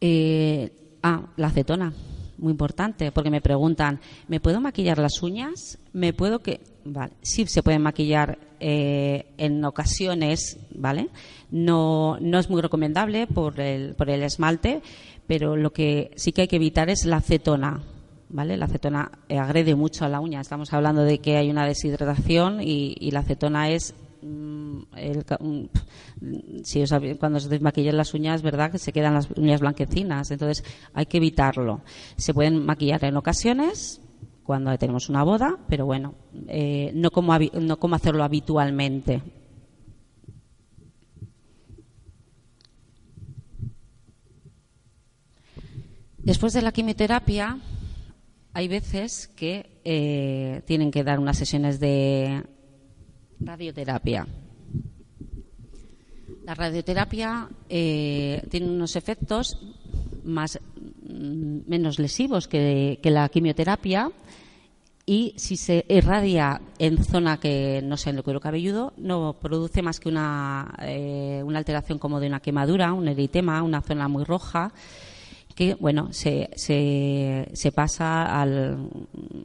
Eh, 0.00 0.70
ah, 1.02 1.26
la 1.36 1.48
acetona, 1.48 1.92
muy 2.38 2.52
importante, 2.52 3.12
porque 3.12 3.30
me 3.30 3.40
preguntan, 3.40 4.00
¿me 4.28 4.40
puedo 4.40 4.60
maquillar 4.60 4.98
las 4.98 5.22
uñas? 5.22 5.78
¿Me 5.92 6.12
puedo 6.12 6.40
que...? 6.40 6.60
Vale, 6.84 7.12
sí 7.20 7.46
se 7.46 7.62
pueden 7.62 7.82
maquillar 7.82 8.38
en 8.60 9.64
ocasiones, 9.64 10.58
¿vale? 10.74 11.10
No, 11.50 12.18
no 12.20 12.38
es 12.38 12.48
muy 12.48 12.62
recomendable 12.62 13.26
por 13.26 13.60
el, 13.60 13.94
por 13.94 14.08
el 14.08 14.22
esmalte, 14.22 14.80
pero 15.28 15.56
lo 15.56 15.72
que 15.72 16.10
sí 16.16 16.32
que 16.32 16.42
hay 16.42 16.48
que 16.48 16.56
evitar 16.56 16.88
es 16.90 17.04
la 17.04 17.18
acetona. 17.18 17.82
¿Vale? 18.30 18.58
La 18.58 18.66
acetona 18.66 19.10
eh, 19.28 19.38
agrede 19.38 19.74
mucho 19.74 20.04
a 20.04 20.08
la 20.08 20.20
uña. 20.20 20.40
Estamos 20.40 20.72
hablando 20.74 21.02
de 21.02 21.18
que 21.18 21.36
hay 21.36 21.50
una 21.50 21.66
deshidratación 21.66 22.60
y, 22.60 23.10
la 23.10 23.20
acetona 23.20 23.70
es 23.70 23.94
mm, 24.22 24.82
si 26.64 26.84
cuando 27.18 27.40
se 27.40 27.48
desmaquillan 27.48 27.96
las 27.96 28.14
uñas, 28.14 28.42
verdad 28.42 28.70
que 28.70 28.78
se 28.78 28.92
quedan 28.92 29.14
las 29.14 29.30
uñas 29.30 29.60
blanquecinas, 29.60 30.30
entonces 30.30 30.64
hay 30.94 31.06
que 31.06 31.18
evitarlo. 31.18 31.82
Se 32.16 32.34
pueden 32.34 32.64
maquillar 32.64 33.04
en 33.04 33.16
ocasiones 33.16 34.00
cuando 34.42 34.76
tenemos 34.78 35.08
una 35.08 35.24
boda, 35.24 35.58
pero 35.68 35.84
bueno, 35.84 36.14
eh, 36.46 36.90
no, 36.94 37.10
como, 37.10 37.36
no 37.38 37.78
como 37.78 37.96
hacerlo 37.96 38.24
habitualmente. 38.24 39.22
Después 46.16 46.52
de 46.52 46.62
la 46.62 46.72
quimioterapia, 46.72 47.58
hay 48.52 48.68
veces 48.68 49.28
que 49.28 49.80
eh, 49.84 50.62
tienen 50.66 50.90
que 50.90 51.04
dar 51.04 51.20
unas 51.20 51.38
sesiones 51.38 51.78
de 51.80 52.44
radioterapia. 53.40 54.26
La 56.44 56.54
radioterapia 56.54 57.48
eh, 57.68 58.42
tiene 58.50 58.70
unos 58.70 58.96
efectos 58.96 59.58
más 60.24 60.58
mm, 61.02 61.58
menos 61.66 61.98
lesivos 61.98 62.48
que, 62.48 62.98
la 63.02 63.28
quimioterapia 63.28 64.10
y 65.04 65.34
si 65.36 65.56
se 65.56 65.84
irradia 65.88 66.60
en 66.78 67.02
zona 67.02 67.38
que 67.38 67.80
no 67.82 67.96
sea 67.96 68.10
en 68.10 68.18
el 68.18 68.22
cuero 68.22 68.40
cabelludo 68.40 68.92
no 68.98 69.34
produce 69.40 69.82
más 69.82 70.00
que 70.00 70.08
una, 70.08 70.74
eh, 70.82 71.42
una 71.44 71.58
alteración 71.58 71.98
como 71.98 72.20
de 72.20 72.26
una 72.26 72.40
quemadura, 72.40 72.92
un 72.92 73.08
eritema, 73.08 73.62
una 73.62 73.80
zona 73.80 74.08
muy 74.08 74.24
roja 74.24 74.72
que 75.54 75.74
bueno 75.74 76.12
se, 76.12 76.50
se, 76.56 77.48
se 77.52 77.72
pasa 77.72 78.40
al 78.40 78.88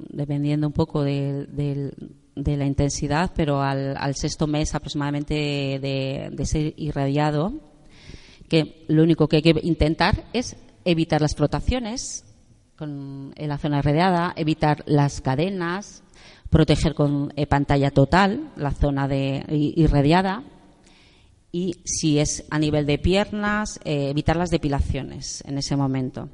dependiendo 0.09 0.67
un 0.67 0.73
poco 0.73 1.01
de, 1.01 1.91
la 2.35 2.65
intensidad 2.65 3.31
pero 3.35 3.61
al, 3.61 4.15
sexto 4.15 4.47
mes 4.47 4.73
aproximadamente 4.75 5.33
de, 5.33 6.45
ser 6.45 6.73
irradiado 6.77 7.53
que 8.49 8.85
lo 8.87 9.03
único 9.03 9.27
que 9.27 9.37
hay 9.37 9.41
que 9.41 9.55
intentar 9.63 10.25
es 10.33 10.55
evitar 10.85 11.21
las 11.21 11.35
flotaciones 11.35 12.25
con, 12.77 13.33
en 13.35 13.49
la 13.49 13.57
zona 13.57 13.79
irradiada 13.79 14.33
evitar 14.35 14.83
las 14.87 15.21
cadenas 15.21 16.03
proteger 16.49 16.93
con 16.93 17.33
eh, 17.35 17.47
pantalla 17.47 17.91
total 17.91 18.51
la 18.55 18.71
zona 18.71 19.07
de 19.07 19.43
irradiada 19.49 20.43
y 21.55 21.75
si 21.85 22.17
es 22.17 22.45
a 22.49 22.57
nivel 22.57 22.87
de 22.87 22.97
piernas, 22.97 23.79
eh, 23.85 24.09
evitar 24.09 24.35
las 24.35 24.49
depilaciones 24.49 25.43
en 25.45 25.59
ese 25.59 25.77
momento. 25.77 26.27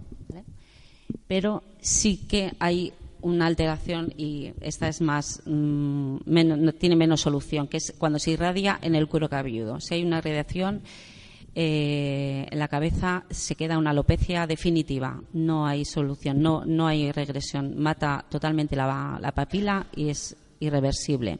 pero 1.27 1.63
sí 1.81 2.25
que 2.27 2.53
hay 2.59 2.93
una 3.21 3.47
alteración 3.47 4.13
y 4.17 4.51
esta 4.61 4.87
es 4.87 5.01
más 5.01 5.41
mm, 5.45 6.17
tiene 6.79 6.95
menos 6.95 7.21
solución, 7.21 7.67
que 7.67 7.77
es 7.77 7.93
cuando 7.97 8.19
se 8.19 8.31
irradia 8.31 8.79
en 8.81 8.95
el 8.95 9.07
cuero 9.07 9.29
cabelludo. 9.29 9.79
Si 9.79 9.95
hay 9.95 10.03
una 10.03 10.21
radiación 10.21 10.81
eh, 11.55 12.47
en 12.49 12.59
la 12.59 12.67
cabeza 12.67 13.25
se 13.29 13.55
queda 13.55 13.77
una 13.77 13.89
alopecia 13.89 14.45
definitiva, 14.47 15.21
no 15.33 15.65
hay 15.65 15.83
solución, 15.83 16.41
no, 16.41 16.63
no 16.65 16.87
hay 16.87 17.11
regresión, 17.11 17.77
mata 17.77 18.25
totalmente 18.29 18.75
la, 18.75 19.17
la 19.21 19.31
papila 19.31 19.87
y 19.95 20.09
es 20.09 20.35
irreversible. 20.59 21.39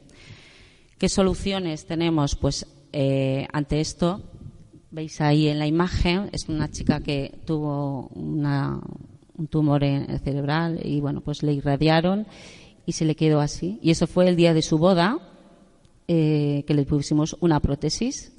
¿Qué 0.98 1.08
soluciones 1.08 1.86
tenemos? 1.86 2.36
Pues 2.36 2.66
eh, 2.92 3.46
ante 3.52 3.80
esto, 3.80 4.22
veis 4.90 5.20
ahí 5.20 5.48
en 5.48 5.58
la 5.58 5.66
imagen, 5.66 6.28
es 6.32 6.48
una 6.48 6.70
chica 6.70 7.00
que 7.00 7.38
tuvo 7.46 8.08
una, 8.08 8.80
un 9.40 9.48
tumor 9.48 9.82
en 9.82 10.18
cerebral 10.20 10.80
y 10.84 11.00
bueno, 11.00 11.22
pues 11.22 11.42
le 11.42 11.52
irradiaron 11.52 12.26
y 12.84 12.92
se 12.92 13.04
le 13.04 13.16
quedó 13.16 13.40
así. 13.40 13.78
Y 13.82 13.90
eso 13.90 14.06
fue 14.06 14.28
el 14.28 14.36
día 14.36 14.54
de 14.54 14.62
su 14.62 14.78
boda, 14.78 15.18
eh, 16.06 16.64
que 16.66 16.74
le 16.74 16.84
pusimos 16.84 17.36
una 17.40 17.60
prótesis. 17.60 18.32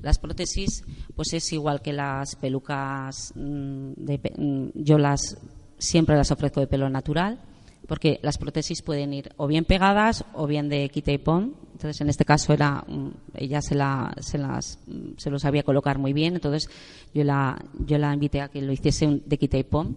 Las 0.00 0.18
prótesis, 0.18 0.84
pues 1.16 1.32
es 1.32 1.52
igual 1.52 1.82
que 1.82 1.92
las 1.92 2.36
pelucas, 2.36 3.32
mm, 3.34 3.92
mm, 4.38 4.68
yo 4.74 4.98
las 4.98 5.36
siempre 5.78 6.16
las 6.16 6.30
ofrezco 6.30 6.60
de 6.60 6.66
pelo 6.66 6.88
natural, 6.88 7.40
porque 7.88 8.20
las 8.22 8.38
prótesis 8.38 8.80
pueden 8.80 9.12
ir 9.12 9.32
o 9.36 9.46
bien 9.46 9.64
pegadas 9.64 10.24
o 10.34 10.46
bien 10.46 10.68
de 10.68 10.88
quita 10.88 11.12
y 11.12 11.18
pon. 11.18 11.54
Entonces, 11.72 12.00
en 12.00 12.08
este 12.08 12.24
caso 12.24 12.52
era 12.52 12.84
mm, 12.86 13.10
ella 13.34 13.60
se, 13.60 13.74
la, 13.74 14.14
se 14.20 14.38
las 14.38 14.78
se 15.16 15.30
lo 15.30 15.38
sabía 15.38 15.62
colocar 15.64 15.98
muy 15.98 16.12
bien, 16.12 16.34
entonces 16.34 16.68
yo 17.12 17.24
la 17.24 17.60
yo 17.86 17.98
la 17.98 18.14
invité 18.14 18.40
a 18.40 18.48
que 18.48 18.62
lo 18.62 18.72
hiciese 18.72 19.20
de 19.24 19.38
quita 19.38 19.58
y 19.58 19.64
pon 19.64 19.96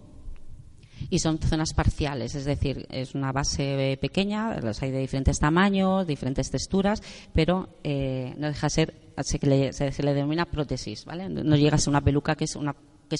y 1.10 1.18
son 1.18 1.38
zonas 1.38 1.72
parciales, 1.74 2.34
es 2.34 2.44
decir, 2.44 2.86
es 2.90 3.14
una 3.14 3.32
base 3.32 3.98
pequeña, 4.00 4.60
los 4.60 4.82
hay 4.82 4.90
de 4.90 4.98
diferentes 4.98 5.38
tamaños, 5.38 6.06
diferentes 6.06 6.50
texturas, 6.50 7.02
pero 7.32 7.68
eh, 7.84 8.34
no 8.36 8.48
deja 8.48 8.66
de 8.66 8.70
ser, 8.70 8.94
se, 9.22 9.38
le, 9.46 9.72
se, 9.72 10.02
le 10.02 10.14
denomina 10.14 10.44
prótesis, 10.44 11.04
¿vale? 11.04 11.28
No 11.28 11.56
llega 11.56 11.76
a 11.76 11.78
ser 11.78 11.90
una 11.90 12.00
peluca 12.00 12.34
que 12.34 12.44
es, 12.44 12.56
una, 12.56 12.74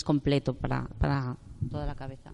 completo 0.04 0.54
para, 0.54 0.86
para 0.98 1.36
toda 1.70 1.86
la 1.86 1.94
cabeza. 1.94 2.32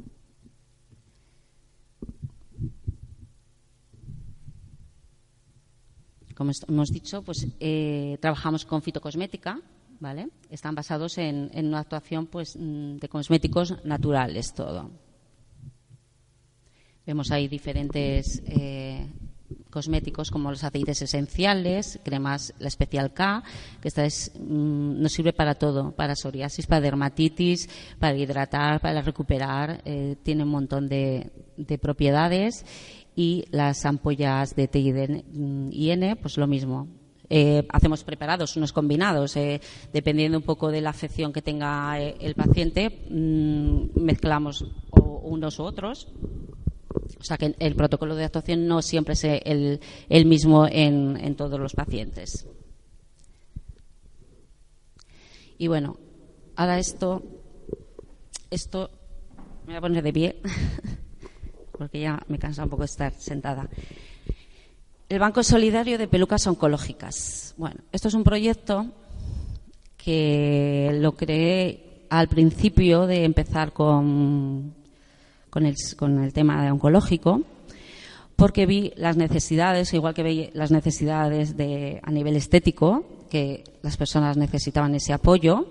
Como 6.35 6.51
hemos 6.69 6.89
dicho, 6.91 7.23
pues 7.23 7.47
eh, 7.61 8.19
trabajamos 8.21 8.65
con 8.65 8.83
fitocosmética, 8.83 9.61
¿vale? 10.01 10.31
Están 10.51 10.75
basados 10.75 11.17
en, 11.19 11.49
en 11.55 11.67
una 11.67 11.81
actuación 11.81 12.27
pues, 12.27 12.57
mm, 12.59 12.97
de 12.97 13.09
cosméticos 13.09 13.85
naturales 13.85 14.53
todo. 14.53 14.91
Vemos 17.07 17.31
ahí 17.31 17.49
diferentes 17.49 18.43
eh, 18.47 19.07
cosméticos 19.69 20.31
como 20.31 20.51
los 20.51 20.65
aceites 20.65 21.03
esenciales, 21.03 22.01
cremas, 22.03 22.55
la 22.59 22.69
especial 22.69 23.13
K, 23.13 23.43
que 23.83 23.89
esta 23.89 24.07
es, 24.07 24.33
mm, 24.41 25.03
nos 25.03 25.13
sirve 25.13 25.35
para 25.35 25.55
todo, 25.55 25.93
para 25.93 26.17
psoriasis, 26.17 26.67
para 26.67 26.81
dermatitis, 26.81 27.69
para 27.99 28.17
hidratar, 28.17 28.81
para 28.81 29.03
recuperar, 29.03 29.83
eh, 29.85 30.17
tiene 30.23 30.45
un 30.45 30.49
montón 30.49 30.89
de, 30.89 31.31
propiedades 31.81 32.65
y 33.15 33.45
las 33.51 33.85
ampollas 33.85 34.57
de 34.57 34.67
T 34.67 34.79
y 34.79 35.91
N, 35.91 36.17
pues 36.17 36.39
lo 36.39 36.47
mismo. 36.47 36.89
Eh, 37.29 37.67
hacemos 37.69 38.03
preparados, 38.03 38.57
unos 38.57 38.73
combinados, 38.73 39.37
dependiendo 39.93 40.39
un 40.39 40.45
poco 40.45 40.71
de 40.71 40.81
la 40.81 40.91
afección 40.91 41.33
que 41.33 41.43
tenga 41.43 41.99
el 42.01 42.35
paciente, 42.35 43.05
mm, 43.11 44.01
mezclamos 44.01 44.65
unos 45.23 45.59
u 45.59 45.65
otros 45.65 46.09
o 47.25 47.27
sea 47.27 47.39
que 47.39 47.55
el 47.59 47.75
protocolo 47.75 48.15
de 48.17 48.25
actuación 48.25 48.67
no 48.67 48.83
siempre 48.83 49.15
es 49.15 49.25
el, 49.25 50.27
mismo 50.27 50.67
en, 50.71 51.35
todos 51.37 51.59
los 51.59 51.73
pacientes. 51.73 52.47
Y 55.57 55.67
bueno, 55.69 55.97
ahora 56.55 56.79
esto, 56.79 57.23
esto 58.51 58.91
me 59.63 59.69
voy 59.69 59.77
a 59.77 59.81
poner 59.81 60.03
de 60.03 60.13
pie 60.13 60.43
porque 61.79 62.01
ya 62.01 62.23
me 62.29 62.39
cansa 62.39 62.65
un 62.65 62.69
poco 62.69 62.85
estar 62.85 63.15
sentada. 63.15 63.71
El 65.09 65.19
Banco 65.19 65.43
Solidario 65.43 65.97
de 65.97 66.09
Pelucas 66.09 66.47
Oncológicas. 66.47 67.55
Bueno, 67.57 67.81
esto 67.91 68.09
es 68.09 68.15
un 68.15 68.25
proyecto 68.25 68.93
que 69.97 70.91
lo 71.01 71.13
creé 71.13 72.07
al 72.11 72.29
principio 72.29 73.07
de 73.07 73.25
empezar 73.25 73.73
con 73.73 74.84
con 75.55 75.67
el, 75.67 75.77
con 75.97 76.19
el 76.19 76.33
tema 76.33 76.69
oncológico, 76.73 77.43
porque 78.35 78.67
vi 78.67 78.93
las 78.97 79.17
necesidades, 79.17 79.95
igual 79.95 80.13
que 80.13 80.25
vi 80.25 80.51
las 80.53 80.73
necesidades 80.73 81.57
de, 81.57 82.01
a 82.03 82.11
nivel 82.11 82.35
estético, 82.35 83.05
que 83.31 83.63
las 83.81 83.97
personas 83.97 84.37
necesitaban 84.37 84.97
ese 84.97 85.13
apoyo. 85.13 85.65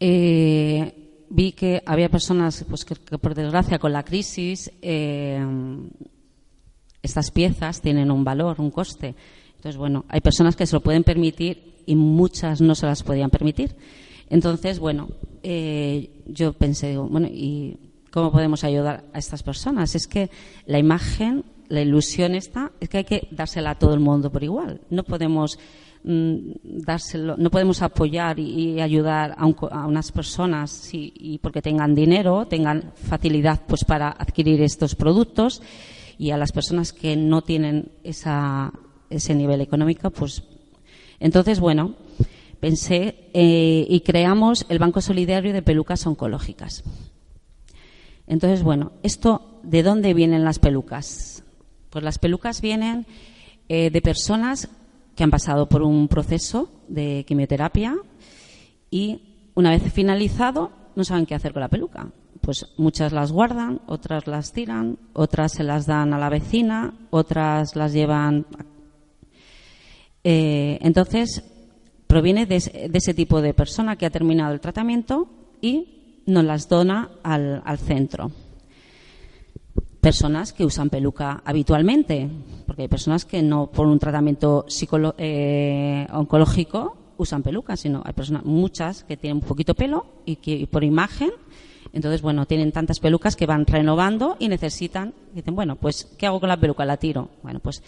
Eh, 0.00 1.26
vi 1.28 1.52
que 1.52 1.82
había 1.84 2.08
personas 2.08 2.64
pues, 2.66 2.86
que, 2.86 2.94
por 2.94 3.34
desgracia, 3.34 3.78
con 3.78 3.92
la 3.92 4.04
crisis, 4.04 4.72
eh, 4.80 5.44
estas 7.02 7.30
piezas 7.30 7.82
tienen 7.82 8.10
un 8.10 8.24
valor, 8.24 8.58
un 8.58 8.70
coste. 8.70 9.16
Entonces, 9.56 9.76
bueno, 9.76 10.06
hay 10.08 10.22
personas 10.22 10.56
que 10.56 10.64
se 10.64 10.76
lo 10.76 10.80
pueden 10.80 11.04
permitir 11.04 11.82
y 11.84 11.94
muchas 11.94 12.62
no 12.62 12.74
se 12.74 12.86
las 12.86 13.02
podían 13.02 13.28
permitir. 13.28 13.76
Entonces, 14.30 14.78
bueno, 14.78 15.10
eh, 15.42 16.22
yo 16.26 16.54
pensé, 16.54 16.96
bueno, 16.96 17.28
y 17.28 17.87
¿Cómo 18.10 18.32
podemos 18.32 18.64
ayudar 18.64 19.04
a 19.12 19.18
estas 19.18 19.42
personas? 19.42 19.94
Es 19.94 20.06
que 20.06 20.30
la 20.66 20.78
imagen, 20.78 21.44
la 21.68 21.82
ilusión 21.82 22.34
esta, 22.34 22.72
es 22.80 22.88
que 22.88 22.98
hay 22.98 23.04
que 23.04 23.28
dársela 23.30 23.70
a 23.70 23.78
todo 23.78 23.94
el 23.94 24.00
mundo 24.00 24.30
por 24.30 24.42
igual. 24.42 24.80
No 24.90 25.04
podemos 25.04 25.58
mm, 26.04 26.36
dárselo, 26.64 27.36
no 27.36 27.50
podemos 27.50 27.82
apoyar 27.82 28.38
y, 28.38 28.80
ayudar 28.80 29.34
a, 29.36 29.46
unas 29.86 30.12
personas 30.12 30.90
y 30.92 31.38
porque 31.42 31.62
tengan 31.62 31.94
dinero, 31.94 32.46
tengan 32.46 32.92
facilidad 32.94 33.62
pues 33.66 33.84
para 33.84 34.08
adquirir 34.08 34.62
estos 34.62 34.94
productos 34.94 35.62
y 36.18 36.32
a 36.32 36.36
las 36.36 36.52
personas 36.52 36.92
que 36.92 37.16
no 37.16 37.42
tienen 37.42 37.92
esa, 38.02 38.72
ese 39.08 39.34
nivel 39.34 39.60
económico, 39.60 40.10
pues 40.10 40.42
entonces 41.20 41.60
bueno, 41.60 41.94
pensé 42.60 43.30
eh, 43.32 43.86
y 43.88 44.00
creamos 44.00 44.66
el 44.68 44.78
Banco 44.78 45.00
Solidario 45.00 45.52
de 45.52 45.62
Pelucas 45.62 46.06
Oncológicas. 46.06 46.82
Entonces, 48.28 48.62
bueno, 48.62 48.92
esto, 49.02 49.58
¿de 49.62 49.82
dónde 49.82 50.12
vienen 50.12 50.44
las 50.44 50.58
pelucas? 50.58 51.42
Pues 51.88 52.04
las 52.04 52.18
pelucas 52.18 52.60
vienen 52.60 53.06
eh, 53.68 53.90
de 53.90 54.02
personas 54.02 54.68
que 55.16 55.24
han 55.24 55.30
pasado 55.30 55.68
por 55.68 55.82
un 55.82 56.08
proceso 56.08 56.70
de 56.88 57.24
quimioterapia 57.26 57.96
y 58.90 59.50
una 59.54 59.70
vez 59.70 59.92
finalizado 59.92 60.70
no 60.94 61.04
saben 61.04 61.24
qué 61.24 61.34
hacer 61.34 61.52
con 61.52 61.62
la 61.62 61.68
peluca. 61.68 62.08
Pues 62.42 62.66
muchas 62.76 63.12
las 63.12 63.32
guardan, 63.32 63.80
otras 63.86 64.26
las 64.26 64.52
tiran, 64.52 64.98
otras 65.14 65.52
se 65.52 65.64
las 65.64 65.86
dan 65.86 66.12
a 66.12 66.18
la 66.18 66.28
vecina, 66.28 66.94
otras 67.10 67.76
las 67.76 67.92
llevan. 67.94 68.46
Eh, 70.22 70.78
entonces, 70.82 71.42
proviene 72.06 72.44
de 72.46 72.56
ese 72.56 73.14
tipo 73.14 73.40
de 73.40 73.54
persona 73.54 73.96
que 73.96 74.06
ha 74.06 74.10
terminado 74.10 74.52
el 74.52 74.60
tratamiento 74.60 75.28
y 75.60 75.97
nos 76.28 76.44
las 76.44 76.68
dona 76.68 77.10
al, 77.22 77.78
centro. 77.78 78.30
Personas 80.00 80.52
que 80.52 80.64
usan 80.64 80.90
peluca 80.90 81.42
habitualmente, 81.44 82.28
porque 82.66 82.82
hay 82.82 82.88
personas 82.88 83.24
que 83.24 83.42
no 83.42 83.66
por 83.68 83.86
un 83.86 83.98
tratamiento 83.98 84.66
eh, 85.16 86.06
oncológico 86.12 86.96
usan 87.16 87.42
peluca, 87.42 87.76
sino 87.76 88.02
hay 88.04 88.12
personas, 88.12 88.44
muchas 88.44 89.02
que 89.04 89.16
tienen 89.16 89.38
un 89.38 89.48
poquito 89.48 89.74
pelo 89.74 90.06
y 90.24 90.36
que 90.36 90.68
por 90.70 90.84
imagen, 90.84 91.30
entonces, 91.92 92.20
bueno, 92.20 92.44
tienen 92.44 92.70
tantas 92.70 93.00
pelucas 93.00 93.34
que 93.34 93.46
van 93.46 93.66
renovando 93.66 94.36
y 94.38 94.48
necesitan, 94.48 95.14
dicen, 95.32 95.54
bueno, 95.54 95.76
pues, 95.76 96.04
¿qué 96.18 96.26
hago 96.26 96.38
con 96.38 96.50
la 96.50 96.60
peluca? 96.60 96.84
La 96.84 96.98
tiro. 96.98 97.30
Bueno, 97.42 97.60
pues, 97.60 97.82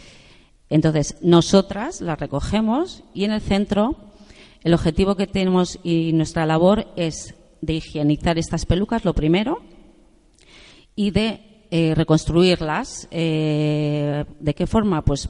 entonces, 0.70 1.16
nosotras 1.20 2.01
la 2.01 2.16
recogemos 2.16 3.05
y 3.12 3.24
en 3.24 3.32
el 3.32 3.43
centro 3.43 3.97
el 4.62 4.72
objetivo 4.72 5.14
que 5.14 5.26
tenemos 5.26 5.78
y 5.82 6.12
nuestra 6.14 6.47
labor 6.47 6.86
es 6.97 7.34
de 7.61 7.74
higienizar 7.74 8.38
estas 8.38 8.66
pelucas, 8.66 9.04
lo 9.04 9.14
primero, 9.14 9.62
y 10.94 11.11
de 11.11 11.40
eh, 11.70 11.94
reconstruirlas. 11.94 13.08
Eh, 13.11 14.24
¿De 14.40 14.54
qué 14.54 14.66
forma? 14.66 15.02
Pues 15.02 15.28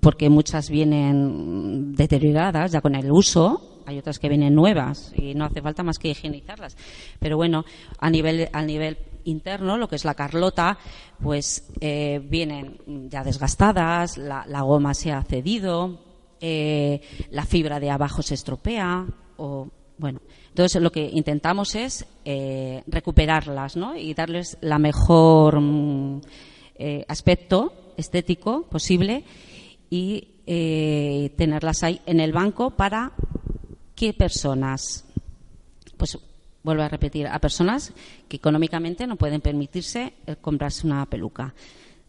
porque 0.00 0.30
muchas 0.30 0.70
vienen 0.70 1.94
deterioradas 1.94 2.72
ya 2.72 2.80
con 2.80 2.94
el 2.94 3.12
uso, 3.12 3.82
hay 3.86 3.98
otras 3.98 4.18
que 4.18 4.28
vienen 4.28 4.54
nuevas 4.54 5.12
y 5.14 5.34
no 5.34 5.44
hace 5.44 5.62
falta 5.62 5.82
más 5.82 5.98
que 5.98 6.08
higienizarlas. 6.08 6.76
Pero 7.20 7.36
bueno, 7.36 7.64
a 7.98 8.10
nivel, 8.10 8.48
a 8.52 8.62
nivel 8.62 8.98
interno, 9.24 9.76
lo 9.76 9.86
que 9.86 9.96
es 9.96 10.04
la 10.04 10.14
carlota, 10.14 10.78
pues 11.22 11.70
eh, 11.80 12.20
vienen 12.24 12.78
ya 13.08 13.22
desgastadas, 13.22 14.16
la, 14.16 14.62
goma 14.62 14.94
se 14.94 15.12
ha 15.12 15.22
cedido, 15.22 16.00
la 16.40 17.46
fibra 17.46 17.78
de 17.78 17.90
abajo 17.90 18.22
se 18.22 18.34
estropea 18.34 19.06
o 19.36 19.68
Bueno, 19.98 20.20
entonces 20.56 20.80
lo 20.80 20.90
que 20.90 21.10
intentamos 21.12 21.74
es 21.74 22.06
eh, 22.24 22.82
recuperarlas 22.86 23.76
¿no? 23.76 23.94
y 23.94 24.14
darles 24.14 24.56
la 24.62 24.78
mejor 24.78 25.60
mm, 25.60 26.22
eh, 26.76 27.04
aspecto 27.08 27.92
estético 27.98 28.62
posible 28.62 29.22
y 29.90 30.28
eh, 30.46 31.34
tenerlas 31.36 31.82
ahí 31.82 32.00
en 32.06 32.20
el 32.20 32.32
banco 32.32 32.70
para 32.70 33.12
qué 33.94 34.14
personas, 34.14 35.04
pues 35.98 36.16
vuelvo 36.62 36.84
a 36.84 36.88
repetir, 36.88 37.26
a 37.26 37.38
personas 37.38 37.92
que 38.26 38.38
económicamente 38.38 39.06
no 39.06 39.16
pueden 39.16 39.42
permitirse 39.42 40.14
comprarse 40.40 40.86
una 40.86 41.04
peluca. 41.04 41.52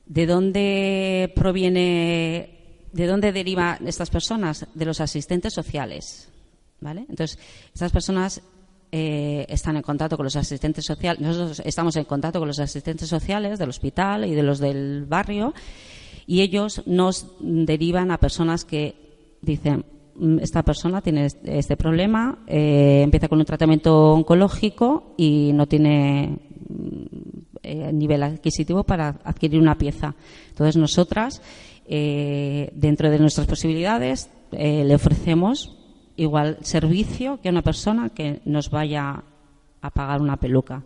¿De 0.06 0.26
dónde 0.26 1.34
proviene, 1.36 2.86
de 2.93 3.08
dónde 3.08 3.34
derivan 3.34 3.86
estas 3.86 4.10
personas? 4.10 4.66
De 4.74 4.86
los 4.86 5.02
asistentes 5.02 5.54
sociales. 5.54 6.30
¿Vale? 6.80 7.05
Entonces, 7.09 7.39
estas 7.73 7.91
personas 7.91 8.41
eh, 8.89 9.45
están 9.49 9.75
en 9.75 9.82
contacto 9.82 10.15
con 10.15 10.23
los 10.23 10.36
asistentes 10.38 10.86
sociales. 10.86 11.21
Nosotros 11.21 11.61
estamos 11.65 11.97
en 11.97 12.05
contacto 12.05 12.39
con 12.39 12.47
los 12.47 12.59
asistentes 12.59 13.09
sociales 13.09 13.59
del 13.59 13.69
hospital 13.69 14.25
y 14.25 14.34
de 14.34 14.43
los 14.43 14.59
del 14.59 15.05
barrio 15.05 15.53
y 16.25 16.39
ellos 16.39 16.84
nos 16.86 17.28
derivan 17.41 18.11
a 18.11 18.17
personas 18.17 18.63
que 18.63 18.95
dicen 19.41 19.84
mm, 20.15 20.39
esta 20.39 20.63
persona 20.63 21.01
tiene 21.01 21.28
este 21.43 21.75
problema, 21.75 22.39
eh, 22.47 23.01
empieza 23.03 23.28
con 23.28 23.39
un 23.39 23.45
tratamiento 23.45 24.13
oncológico 24.13 25.15
y 25.17 25.51
no 25.53 25.67
tiene 25.67 26.39
mm, 26.69 27.05
eh, 27.63 27.91
nivel 27.91 28.23
adquisitivo 28.23 28.86
para 28.86 29.19
adquirir 29.25 29.59
una 29.59 29.78
pieza. 29.78 30.15
Entonces 30.49 30.78
nosotras, 30.78 31.41
dentro 31.86 33.09
de 33.09 33.19
nuestras 33.19 33.47
posibilidades, 33.47 34.30
le 34.51 34.93
ofrecemos 34.93 35.76
igual 36.18 36.57
servicio 36.61 37.39
que 37.41 37.49
una 37.49 37.61
persona 37.61 38.09
que 38.09 38.41
nos 38.45 38.70
vaya 38.70 39.24
a 39.82 39.89
pagar 39.91 40.22
una 40.22 40.38
peluca. 40.38 40.84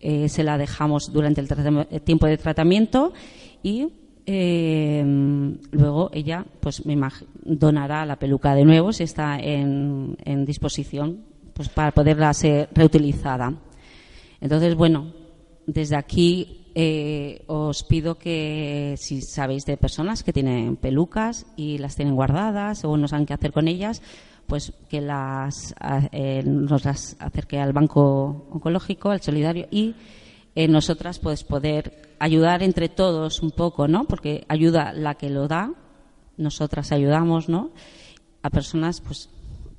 Eh, 0.00 0.28
se 0.28 0.42
la 0.42 0.58
dejamos 0.58 1.12
durante 1.12 1.40
el, 1.40 2.02
tiempo 2.02 2.26
de 2.26 2.36
tratamiento 2.36 3.12
y 3.62 3.88
eh, 4.26 5.02
luego 5.70 6.10
ella 6.12 6.44
pues 6.60 6.84
me 6.84 6.98
donará 7.42 8.04
la 8.04 8.16
peluca 8.16 8.54
de 8.54 8.64
nuevo 8.64 8.92
si 8.92 9.04
está 9.04 9.38
en, 9.38 10.16
disposición 10.44 11.24
pues 11.54 11.68
para 11.68 11.92
poderla 11.92 12.34
ser 12.34 12.68
reutilizada. 12.74 13.54
Entonces, 14.40 14.74
bueno, 14.74 15.12
desde 15.66 15.96
aquí 15.96 16.66
eh, 16.74 17.44
os 17.46 17.84
pido 17.84 18.16
que 18.16 18.96
si 18.98 19.22
sabéis 19.22 19.64
de 19.64 19.76
personas 19.76 20.22
que 20.22 20.32
tienen 20.32 20.76
pelucas 20.76 21.46
y 21.56 21.78
las 21.78 21.94
tienen 21.96 22.14
guardadas 22.14 22.84
o 22.84 22.96
no 22.96 23.08
saben 23.08 23.24
qué 23.24 23.34
hacer 23.34 23.52
con 23.52 23.68
ellas, 23.68 24.02
pues 24.46 24.72
que 24.88 25.00
las, 25.00 25.74
eh, 26.12 26.42
nos 26.44 26.84
las 26.84 27.16
acerque 27.18 27.58
al 27.58 27.72
Banco 27.72 28.46
Oncológico, 28.50 29.10
al 29.10 29.20
Solidario, 29.20 29.66
y 29.70 29.94
eh, 30.54 30.68
nosotras 30.68 31.18
pues 31.18 31.44
poder 31.44 32.16
ayudar 32.18 32.62
entre 32.62 32.88
todos 32.88 33.42
un 33.42 33.50
poco, 33.50 33.88
¿no? 33.88 34.04
Porque 34.04 34.44
ayuda 34.48 34.92
la 34.92 35.14
que 35.14 35.30
lo 35.30 35.48
da, 35.48 35.72
nosotras 36.36 36.92
ayudamos, 36.92 37.48
¿no? 37.48 37.70
A 38.42 38.50
personas 38.50 39.00
pues 39.00 39.28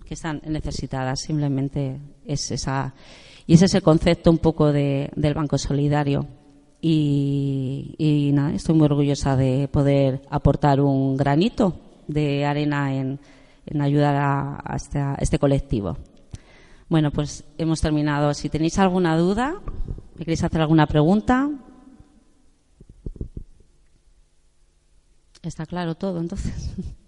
que 0.05 0.13
están 0.13 0.41
necesitadas, 0.45 1.22
simplemente 1.22 1.99
es 2.26 2.51
esa 2.51 2.93
y 3.47 3.53
ese 3.53 3.66
es 3.66 3.76
el 3.76 3.84
concepto 3.84 4.32
un 4.32 4.39
poco 4.39 4.72
de, 4.72 5.11
del 5.16 5.34
Banco 5.34 5.57
Solidario. 5.57 6.28
Y, 6.82 7.95
y 7.97 8.32
nada, 8.34 8.53
estoy 8.53 8.76
muy 8.76 8.86
orgullosa 8.86 9.36
de 9.36 9.68
poder 9.68 10.22
aportar 10.30 10.82
un 10.82 11.16
granito 11.16 11.76
de 12.07 12.45
arena 12.45 12.93
en, 12.93 13.20
en 13.66 13.82
ayudar 13.82 14.16
a, 14.16 14.76
este, 14.76 15.01
este, 15.20 15.39
colectivo. 15.39 15.97
Bueno, 16.89 17.11
pues 17.11 17.43
hemos 17.57 17.82
terminado. 17.82 18.34
Si 18.34 18.49
tenéis 18.49 18.78
alguna 18.80 19.18
duda, 19.18 19.55
¿me 20.16 20.26
queréis 20.26 20.43
hacer 20.43 20.61
alguna 20.61 20.88
pregunta? 20.88 21.49
¿Está 25.41 25.66
claro 25.66 25.95
todo 25.95 26.20
entonces? 26.20 26.74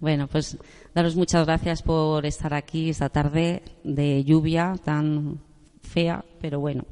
Bueno, 0.00 0.28
pues 0.28 0.56
daros 0.94 1.16
muchas 1.16 1.44
gracias 1.44 1.82
por 1.82 2.24
estar 2.24 2.54
aquí 2.54 2.90
esta 2.90 3.08
tarde 3.08 3.62
de 3.82 4.22
lluvia 4.22 4.76
tan 4.84 5.40
fea, 5.82 6.24
pero 6.40 6.60
bueno, 6.60 6.84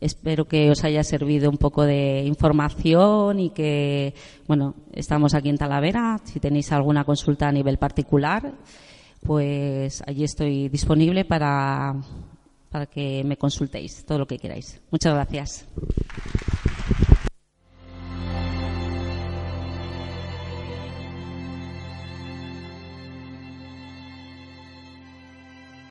Espero 0.00 0.46
que 0.46 0.70
os 0.70 0.82
haya 0.84 1.04
servido 1.04 1.50
un 1.50 1.58
poco 1.58 1.84
de 1.84 2.22
información 2.24 3.38
y 3.38 3.50
que, 3.50 4.14
bueno, 4.46 4.74
estamos 4.92 5.34
aquí 5.34 5.50
en 5.50 5.58
Talavera. 5.58 6.20
Si 6.24 6.40
tenéis 6.40 6.72
alguna 6.72 7.04
consulta 7.04 7.48
a 7.48 7.52
nivel 7.52 7.76
particular, 7.76 8.52
pues 9.22 10.02
allí 10.06 10.24
estoy 10.24 10.68
disponible 10.68 11.24
para, 11.24 11.94
para 12.70 12.86
que 12.86 13.22
me 13.24 13.36
consultéis 13.36 14.04
todo 14.06 14.18
lo 14.18 14.26
que 14.26 14.38
queráis. 14.38 14.80
Muchas 14.90 15.12
gracias. 15.12 15.66